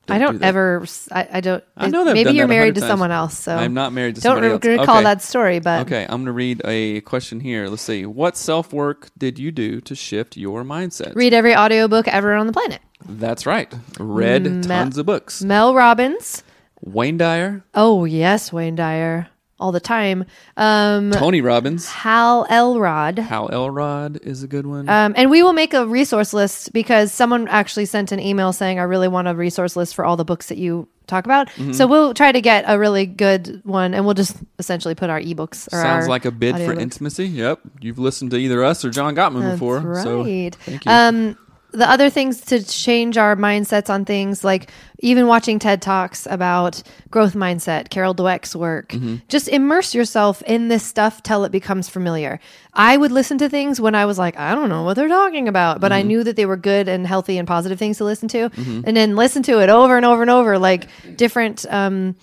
Don't 0.06 0.16
I 0.16 0.20
don't 0.20 0.38
do 0.38 0.44
ever. 0.44 0.86
I, 1.12 1.28
I, 1.32 1.42
don't. 1.42 1.64
I 1.76 1.88
know 1.88 2.06
that. 2.06 2.14
Maybe 2.14 2.32
you're 2.32 2.48
married 2.48 2.76
to 2.76 2.82
times. 2.82 2.90
someone 2.90 3.12
else. 3.12 3.38
So 3.38 3.56
I'm 3.56 3.74
not 3.74 3.92
married 3.92 4.16
to 4.16 4.22
someone 4.22 4.44
else. 4.44 4.52
don't 4.52 4.62
somebody 4.62 4.80
recall 4.80 4.98
okay. 4.98 5.04
that 5.04 5.22
story, 5.22 5.60
but 5.60 5.82
okay. 5.88 6.04
I'm 6.04 6.18
going 6.18 6.26
to 6.26 6.32
read 6.32 6.62
a 6.64 7.02
question 7.02 7.40
here. 7.40 7.68
Let's 7.68 7.82
see. 7.82 8.06
What 8.06 8.38
self 8.38 8.72
work 8.72 9.10
did 9.18 9.40
you 9.40 9.52
do 9.52 9.82
to 9.82 9.96
shift 9.96 10.38
your 10.38 10.64
mindset? 10.64 11.16
Read 11.16 11.34
every 11.34 11.56
audiobook 11.56 12.08
ever 12.08 12.34
on 12.34 12.46
the 12.46 12.54
planet. 12.54 12.82
That's 13.08 13.46
right. 13.46 13.74
Read 14.00 14.44
mm, 14.44 14.68
Mel, 14.68 14.84
tons 14.84 14.98
of 14.98 15.06
books. 15.06 15.44
Mel 15.44 15.74
Robbins. 15.74 16.44
Wayne 16.82 17.18
Dyer. 17.18 17.64
Oh 17.74 18.06
yes, 18.06 18.54
Wayne 18.54 18.76
Dyer 18.76 19.30
all 19.60 19.72
the 19.72 19.80
time. 19.80 20.26
Um, 20.58 21.12
Tony 21.12 21.42
Robbins, 21.42 21.88
Hal 21.88 22.46
Elrod. 22.50 23.20
Hal 23.20 23.50
Elrod 23.52 24.20
is 24.24 24.44
a 24.44 24.48
good 24.48 24.68
one. 24.68 24.90
Um, 24.90 25.14
and 25.16 25.30
we 25.30 25.44
will 25.44 25.54
make 25.54 25.74
a 25.74 25.86
resource 25.88 26.34
list 26.34 26.74
because 26.74 27.14
someone 27.14 27.48
actually 27.48 27.86
sent 27.86 28.12
an 28.12 28.20
email 28.20 28.52
saying, 28.54 28.80
"I 28.80 28.84
really 28.84 29.08
want 29.08 29.28
a 29.28 29.36
resource 29.36 29.76
list 29.76 29.96
for 29.96 30.06
all 30.06 30.18
the 30.18 30.26
books 30.26 30.48
that 30.48 30.58
you 30.58 30.88
talk 31.08 31.26
about." 31.26 31.48
Mm-hmm. 31.50 31.74
So 31.74 31.88
we'll 31.88 32.14
try 32.14 32.32
to 32.32 32.42
get 32.42 32.66
a 32.68 32.78
really 32.78 33.06
good 33.06 33.62
one, 33.64 33.94
and 33.94 34.06
we'll 34.06 34.14
just 34.14 34.36
essentially 34.60 34.96
put 34.96 35.10
our 35.10 35.22
ebooks. 35.22 35.68
Or 35.68 35.82
Sounds 35.82 36.08
like 36.08 36.26
a 36.26 36.32
bid 36.32 36.58
for 36.58 36.68
books. 36.74 36.82
intimacy. 36.82 37.28
Yep, 37.28 37.62
you've 37.82 38.00
listened 38.00 38.32
to 38.32 38.38
either 38.38 38.64
us 38.64 38.84
or 38.84 38.90
John 38.90 39.16
Gottman 39.16 39.42
That's 39.42 39.54
before. 39.54 39.80
Right. 39.80 40.04
So 40.04 40.24
thank 40.24 40.86
you. 40.86 40.92
Um, 40.92 41.38
the 41.76 41.90
other 41.90 42.10
things 42.10 42.42
to 42.42 42.64
change 42.64 43.18
our 43.18 43.36
mindsets 43.36 43.90
on 43.90 44.06
things 44.06 44.44
like 44.44 44.72
even 45.00 45.28
watching 45.28 45.60
TED 45.60 45.82
Talks 45.82 46.26
about 46.30 46.82
growth 47.12 47.34
mindset, 47.34 47.90
Carol 47.90 48.16
Dweck's 48.16 48.56
work. 48.56 48.90
Mm-hmm. 48.90 49.18
Just 49.28 49.48
immerse 49.48 49.94
yourself 49.94 50.42
in 50.44 50.68
this 50.68 50.84
stuff 50.84 51.22
till 51.22 51.44
it 51.44 51.52
becomes 51.52 51.90
familiar. 51.90 52.40
I 52.74 52.98
would 52.98 53.12
listen 53.12 53.38
to 53.40 53.50
things 53.50 53.80
when 53.80 53.96
I 53.96 54.06
was 54.06 54.18
like, 54.18 54.38
I 54.38 54.56
don't 54.56 54.70
know 54.70 54.84
what 54.84 54.96
they're 54.96 55.08
talking 55.08 55.48
about, 55.48 55.80
but 55.80 55.92
mm-hmm. 55.92 56.00
I 56.00 56.02
knew 56.04 56.24
that 56.24 56.36
they 56.36 56.46
were 56.46 56.58
good 56.58 56.88
and 56.88 57.06
healthy 57.06 57.38
and 57.38 57.48
positive 57.48 57.78
things 57.78 57.98
to 57.98 58.04
listen 58.04 58.28
to, 58.30 58.50
mm-hmm. 58.50 58.82
and 58.86 58.98
then 58.98 59.16
listen 59.16 59.44
to 59.44 59.60
it 59.60 59.70
over 59.70 59.98
and 59.98 60.06
over 60.06 60.22
and 60.22 60.32
over, 60.32 60.58
like 60.58 60.88
different 61.16 61.66
um, 61.70 62.16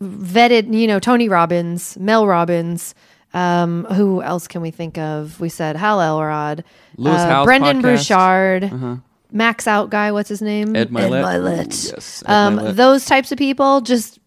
vetted, 0.00 0.72
you 0.72 0.86
know, 0.86 1.00
Tony 1.00 1.28
Robbins, 1.28 1.96
Mel 1.98 2.26
Robbins. 2.26 2.94
Um, 3.36 3.84
who 3.84 4.22
else 4.22 4.48
can 4.48 4.62
we 4.62 4.70
think 4.70 4.96
of? 4.96 5.38
We 5.40 5.50
said 5.50 5.76
Hal 5.76 6.00
Elrod, 6.00 6.64
Lewis 6.96 7.20
uh, 7.20 7.44
Brendon 7.44 7.82
Burchard, 7.82 8.64
uh-huh. 8.64 8.96
Max 9.30 9.66
Out 9.66 9.90
guy. 9.90 10.10
What's 10.10 10.30
his 10.30 10.40
name? 10.40 10.74
Ed 10.74 10.88
Mylett. 10.88 11.22
Ed 11.22 11.40
Mylett. 11.40 11.92
Yes. 11.92 12.24
Ed 12.26 12.32
um, 12.32 12.58
Mylett. 12.58 12.76
Those 12.76 13.04
types 13.04 13.32
of 13.32 13.38
people. 13.38 13.82
Just 13.82 14.18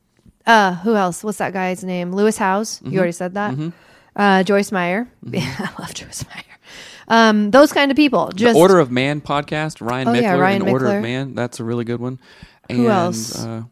uh, 0.46 0.76
who 0.76 0.96
else? 0.96 1.24
What's 1.24 1.40
that 1.40 1.54
guy's 1.54 1.84
name? 1.84 2.12
Lewis 2.14 2.38
Howes. 2.38 2.78
Mm-hmm. 2.78 2.92
You 2.92 2.98
already 3.00 3.14
said 3.14 3.34
that. 3.34 3.54
Mm-hmm. 3.54 3.70
uh, 4.16 4.44
Joyce 4.44 4.72
Meyer. 4.72 5.08
I 5.34 5.70
love 5.80 5.96
Joyce 5.96 6.24
Meyer. 6.28 6.44
Um, 7.08 7.50
those 7.50 7.74
kind 7.74 7.90
of 7.90 7.98
people. 7.98 8.32
Just 8.36 8.54
the 8.54 8.60
Order 8.60 8.78
of 8.78 8.92
Man 8.92 9.22
podcast. 9.22 9.82
Ryan 9.82 10.08
Oh, 10.10 10.12
Michler 10.14 10.22
yeah, 10.22 10.36
Ryan 10.36 10.62
and 10.62 10.72
Order 10.72 10.98
of 10.98 11.02
Man. 11.02 11.34
That's 11.34 11.60
a 11.60 11.64
really 11.64 11.84
good 11.84 12.00
one. 12.00 12.20
Who 12.72 12.88
else? 12.88 13.44
Uh, 13.44 13.64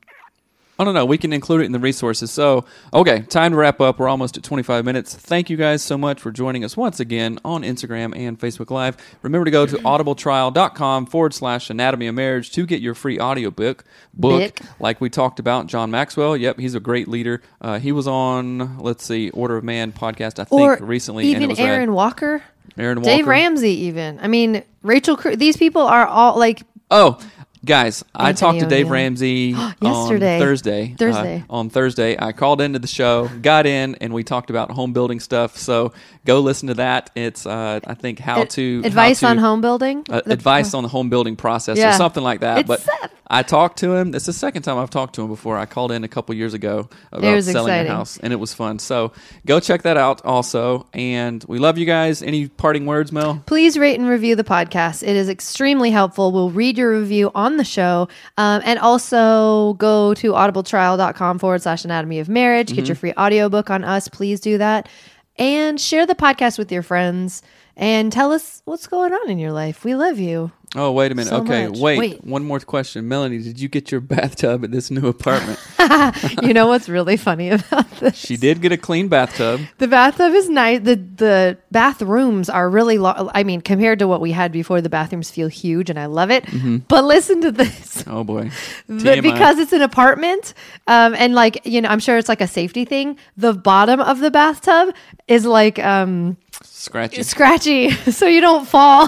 I 0.79 0.83
don't 0.83 0.93
know. 0.93 1.05
We 1.05 1.17
can 1.17 1.33
include 1.33 1.61
it 1.61 1.65
in 1.65 1.71
the 1.71 1.79
resources. 1.79 2.29
So, 2.29 2.65
okay, 2.93 3.21
time 3.21 3.51
to 3.53 3.57
wrap 3.57 3.81
up. 3.81 3.97
We're 3.97 4.07
almost 4.09 4.37
at 4.37 4.43
25 4.43 4.85
minutes. 4.85 5.15
Thank 5.15 5.49
you 5.49 5.57
guys 5.57 5.81
so 5.81 5.97
much 5.97 6.21
for 6.21 6.31
joining 6.31 6.63
us 6.63 6.77
once 6.77 6.99
again 6.99 7.39
on 7.43 7.63
Instagram 7.63 8.15
and 8.15 8.39
Facebook 8.39 8.69
Live. 8.69 8.95
Remember 9.23 9.45
to 9.45 9.51
go 9.51 9.65
to 9.65 9.75
audibletrial.com 9.77 11.05
forward 11.07 11.33
slash 11.33 11.69
anatomy 11.69 12.07
of 12.07 12.15
marriage 12.15 12.51
to 12.51 12.65
get 12.65 12.81
your 12.81 12.93
free 12.93 13.19
audiobook 13.19 13.83
book, 14.13 14.39
Bick. 14.39 14.61
like 14.79 15.01
we 15.01 15.09
talked 15.09 15.39
about. 15.39 15.67
John 15.67 15.89
Maxwell. 15.91 16.37
Yep, 16.37 16.59
he's 16.59 16.75
a 16.75 16.79
great 16.79 17.07
leader. 17.07 17.41
Uh, 17.61 17.79
he 17.79 17.91
was 17.91 18.07
on, 18.07 18.77
let's 18.77 19.03
see, 19.03 19.29
Order 19.31 19.57
of 19.57 19.63
Man 19.63 19.91
podcast, 19.91 20.39
I 20.39 20.43
think, 20.43 20.61
or 20.61 20.77
recently. 20.85 21.23
and 21.25 21.31
it 21.33 21.37
even 21.37 21.49
was 21.49 21.59
Aaron 21.59 21.89
rad. 21.89 21.95
Walker, 21.95 22.43
Aaron 22.77 22.99
Walker. 23.01 23.09
Dave 23.15 23.27
Ramsey. 23.27 23.71
Even 23.71 24.19
I 24.21 24.27
mean 24.27 24.63
Rachel. 24.83 25.17
Cr- 25.17 25.31
These 25.35 25.57
people 25.57 25.81
are 25.81 26.05
all 26.05 26.37
like 26.37 26.61
Oh, 26.91 27.19
guys, 27.67 28.03
I 28.15 28.33
talked 28.33 28.59
to 28.61 28.65
Dave 28.65 28.89
Ramsey 28.89 29.53
Yesterday. 29.81 30.35
on 30.35 30.39
Thursday. 30.39 30.95
Thursday. 30.97 31.43
Uh, 31.47 31.53
on 31.53 31.69
Thursday, 31.69 32.15
I 32.17 32.31
called 32.31 32.61
into 32.61 32.79
the 32.79 32.87
show, 32.87 33.27
got 33.41 33.65
in, 33.65 33.95
and 33.95 34.13
we 34.13 34.23
talked 34.23 34.49
about 34.49 34.71
home 34.71 34.93
building 34.93 35.19
stuff. 35.19 35.57
So 35.57 35.93
go 36.25 36.39
listen 36.39 36.67
to 36.69 36.73
that. 36.75 37.11
It's 37.15 37.45
uh, 37.45 37.79
I 37.85 37.93
think 37.93 38.19
how 38.19 38.41
ad- 38.41 38.49
to 38.51 38.81
advice 38.85 39.21
how 39.21 39.27
to- 39.27 39.31
on 39.31 39.37
home 39.37 39.61
building. 39.61 40.03
Uh, 40.09 40.21
The- 40.25 40.33
advice 40.33 40.73
on 40.73 40.83
the 40.83 40.89
home 40.89 41.09
building 41.09 41.35
process 41.35 41.77
or 41.77 41.91
something 41.93 42.23
like 42.23 42.39
that. 42.39 42.59
It's 42.59 42.67
but 42.67 42.81
Seth. 42.81 43.11
I 43.29 43.43
talked 43.43 43.79
to 43.79 43.93
him. 43.93 44.15
It's 44.15 44.25
the 44.25 44.31
second 44.31 44.61
time 44.61 44.77
I've 44.77 44.89
talked 44.89 45.15
to 45.15 45.21
him 45.21 45.27
before. 45.27 45.57
I 45.57 45.65
called 45.65 45.91
in 45.91 46.05
a 46.05 46.07
couple 46.07 46.33
years 46.33 46.53
ago 46.53 46.87
about 47.11 47.43
selling 47.43 47.67
exciting. 47.73 47.91
a 47.91 47.95
house, 47.95 48.17
and 48.17 48.31
it 48.31 48.37
was 48.37 48.53
fun. 48.53 48.79
So 48.79 49.11
go 49.45 49.59
check 49.59 49.81
that 49.81 49.97
out 49.97 50.23
also. 50.23 50.87
And 50.93 51.43
we 51.45 51.59
love 51.59 51.77
you 51.77 51.85
guys. 51.85 52.21
Any 52.23 52.47
parting 52.47 52.85
words, 52.85 53.11
Mel? 53.11 53.43
Please 53.45 53.77
rate 53.77 53.99
and 53.99 54.07
review 54.07 54.37
the 54.37 54.45
podcast. 54.45 55.03
It 55.03 55.17
is 55.17 55.27
extremely 55.27 55.91
helpful. 55.91 56.31
We'll 56.31 56.51
read 56.51 56.77
your 56.77 56.97
review 56.97 57.29
on 57.35 57.56
the 57.57 57.63
show. 57.63 58.07
Um, 58.37 58.61
and 58.65 58.79
also 58.79 59.73
go 59.73 60.13
to 60.15 60.31
audibletrial.com 60.33 61.39
forward 61.39 61.61
slash 61.61 61.85
anatomy 61.85 62.19
of 62.19 62.29
marriage. 62.29 62.73
Get 62.73 62.87
your 62.87 62.95
free 62.95 63.13
audiobook 63.17 63.69
on 63.69 63.83
us. 63.83 64.07
Please 64.07 64.39
do 64.39 64.57
that. 64.57 64.89
And 65.37 65.79
share 65.79 66.05
the 66.05 66.15
podcast 66.15 66.57
with 66.57 66.71
your 66.71 66.81
friends 66.81 67.43
and 67.75 68.11
tell 68.11 68.31
us 68.31 68.61
what's 68.65 68.87
going 68.87 69.13
on 69.13 69.29
in 69.29 69.37
your 69.37 69.51
life. 69.51 69.83
We 69.83 69.95
love 69.95 70.17
you. 70.17 70.51
Oh, 70.75 70.91
wait 70.91 71.11
a 71.11 71.15
minute. 71.15 71.29
So 71.29 71.37
okay, 71.37 71.69
wait. 71.69 71.97
Wait. 71.97 72.23
One 72.25 72.43
more 72.43 72.59
question. 72.59 73.07
Melanie, 73.07 73.37
did 73.41 73.57
you 73.59 73.69
get 73.69 73.89
your 73.89 74.01
bathtub 74.15 74.63
at 74.65 74.71
this 74.71 74.91
new 74.91 75.07
apartment? 75.07 75.57
you 76.43 76.53
know 76.53 76.67
what's 76.67 76.89
really 76.89 77.15
funny 77.15 77.49
about 77.49 77.89
this? 77.99 78.15
she 78.17 78.35
did 78.35 78.61
get 78.61 78.71
a 78.73 78.77
clean 78.77 79.07
bathtub. 79.07 79.61
The 79.77 79.87
bathtub 79.87 80.33
is 80.33 80.49
nice. 80.49 80.81
The 80.81 80.95
the 80.97 81.57
bathrooms 81.71 82.49
are 82.49 82.69
really 82.69 82.97
long. 82.97 83.31
I 83.33 83.43
mean, 83.43 83.61
compared 83.61 83.99
to 83.99 84.07
what 84.09 84.19
we 84.19 84.33
had 84.33 84.51
before, 84.51 84.81
the 84.81 84.89
bathrooms 84.89 85.31
feel 85.31 85.47
huge, 85.47 85.89
and 85.89 85.97
I 85.97 86.05
love 86.07 86.31
it. 86.31 86.43
But 86.89 87.05
listen 87.05 87.41
to 87.41 87.51
this. 87.51 87.85
Oh 88.07 88.23
boy. 88.23 88.51
The- 88.87 89.19
because 89.21 89.57
it's 89.59 89.73
an 89.73 89.81
apartment, 89.81 90.53
um, 90.87 91.13
and 91.17 91.33
like 91.33 91.65
you 91.65 91.81
know, 91.81 91.89
I'm 91.89 91.99
sure 91.99 92.17
it's 92.17 92.29
like 92.29 92.41
a 92.41 92.47
safety 92.47 92.85
thing. 92.85 93.17
The 93.35 93.53
bottom 93.53 93.99
of 93.99 94.19
the 94.19 94.31
bathtub 94.31 94.93
is 95.27 95.45
like 95.45 95.77
um, 95.79 96.37
scratchy. 96.63 97.23
scratchy, 97.23 97.91
so 98.11 98.27
you 98.27 98.39
don't 98.41 98.67
fall. 98.67 99.07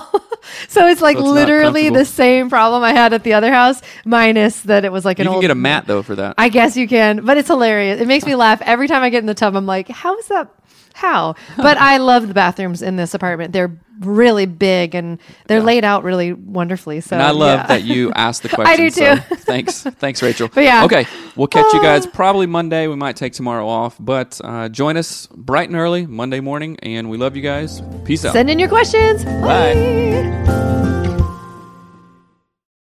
so 0.68 0.88
it's 0.88 1.02
like 1.02 1.18
So 1.18 1.24
it's 1.24 1.30
literally 1.50 1.90
the 1.90 2.06
same 2.06 2.50
problem 2.50 2.84
I 2.84 2.94
had 2.94 3.14
at 3.14 3.24
the 3.24 3.34
other 3.34 3.52
house, 3.52 3.82
minus 4.06 4.62
that 4.62 4.86
it 4.86 4.92
was 4.92 5.06
like 5.06 5.20
an 5.20 5.24
You 5.24 5.30
can 5.30 5.36
old. 5.36 5.42
get 5.42 5.52
a 5.52 5.56
mat 5.56 5.86
though 5.88 6.04
for 6.04 6.16
that. 6.16 6.36
I 6.38 6.50
guess 6.50 6.78
you 6.78 6.88
can, 6.88 7.26
but 7.26 7.38
it's 7.38 7.48
hilarious. 7.48 8.00
It 8.00 8.08
makes 8.08 8.26
me 8.26 8.36
laugh 8.36 8.62
every 8.62 8.88
time 8.88 9.04
I 9.04 9.10
get 9.10 9.20
in 9.20 9.26
the 9.26 9.34
tub. 9.34 9.56
I'm 9.56 9.66
like, 9.66 9.90
how 9.90 10.18
is 10.18 10.28
that? 10.28 10.54
How? 10.94 11.36
But 11.58 11.78
I 11.78 11.98
love 11.98 12.28
the 12.28 12.34
bathrooms 12.34 12.82
in 12.82 12.96
this 12.96 13.14
apartment. 13.14 13.54
They're 13.54 13.78
really 14.00 14.46
big 14.46 14.96
and 14.96 15.20
they're 15.48 15.62
laid 15.62 15.84
out 15.84 16.04
really 16.04 16.32
wonderfully. 16.32 17.02
So 17.02 17.18
and 17.18 17.24
I 17.24 17.32
love 17.32 17.60
yeah. 17.60 17.68
that 17.68 17.84
you 17.84 18.12
asked 18.16 18.44
the 18.44 18.50
question. 18.50 18.74
I 18.74 18.78
do 18.78 18.90
so 18.90 19.16
too. 19.16 19.22
thanks, 19.36 19.84
thanks, 19.84 20.22
Rachel. 20.22 20.50
But 20.54 20.64
yeah. 20.64 20.86
Okay, 20.86 21.06
we'll 21.36 21.48
catch 21.48 21.72
you 21.74 21.82
guys 21.82 22.06
probably 22.08 22.48
Monday. 22.48 22.88
We 22.88 22.96
might 22.96 23.16
take 23.18 23.34
tomorrow 23.34 23.68
off, 23.68 23.98
but 24.00 24.40
uh, 24.44 24.70
join 24.70 24.98
us 24.98 25.28
bright 25.28 25.70
and 25.70 25.78
early 25.78 26.06
Monday 26.06 26.40
morning. 26.40 26.78
And 26.82 27.10
we 27.10 27.18
love 27.18 27.36
you 27.36 27.42
guys. 27.42 27.82
Peace 28.06 28.24
out. 28.26 28.34
Send 28.34 28.50
in 28.50 28.60
your 28.60 28.70
questions. 28.70 29.24
Bye. 29.26 30.69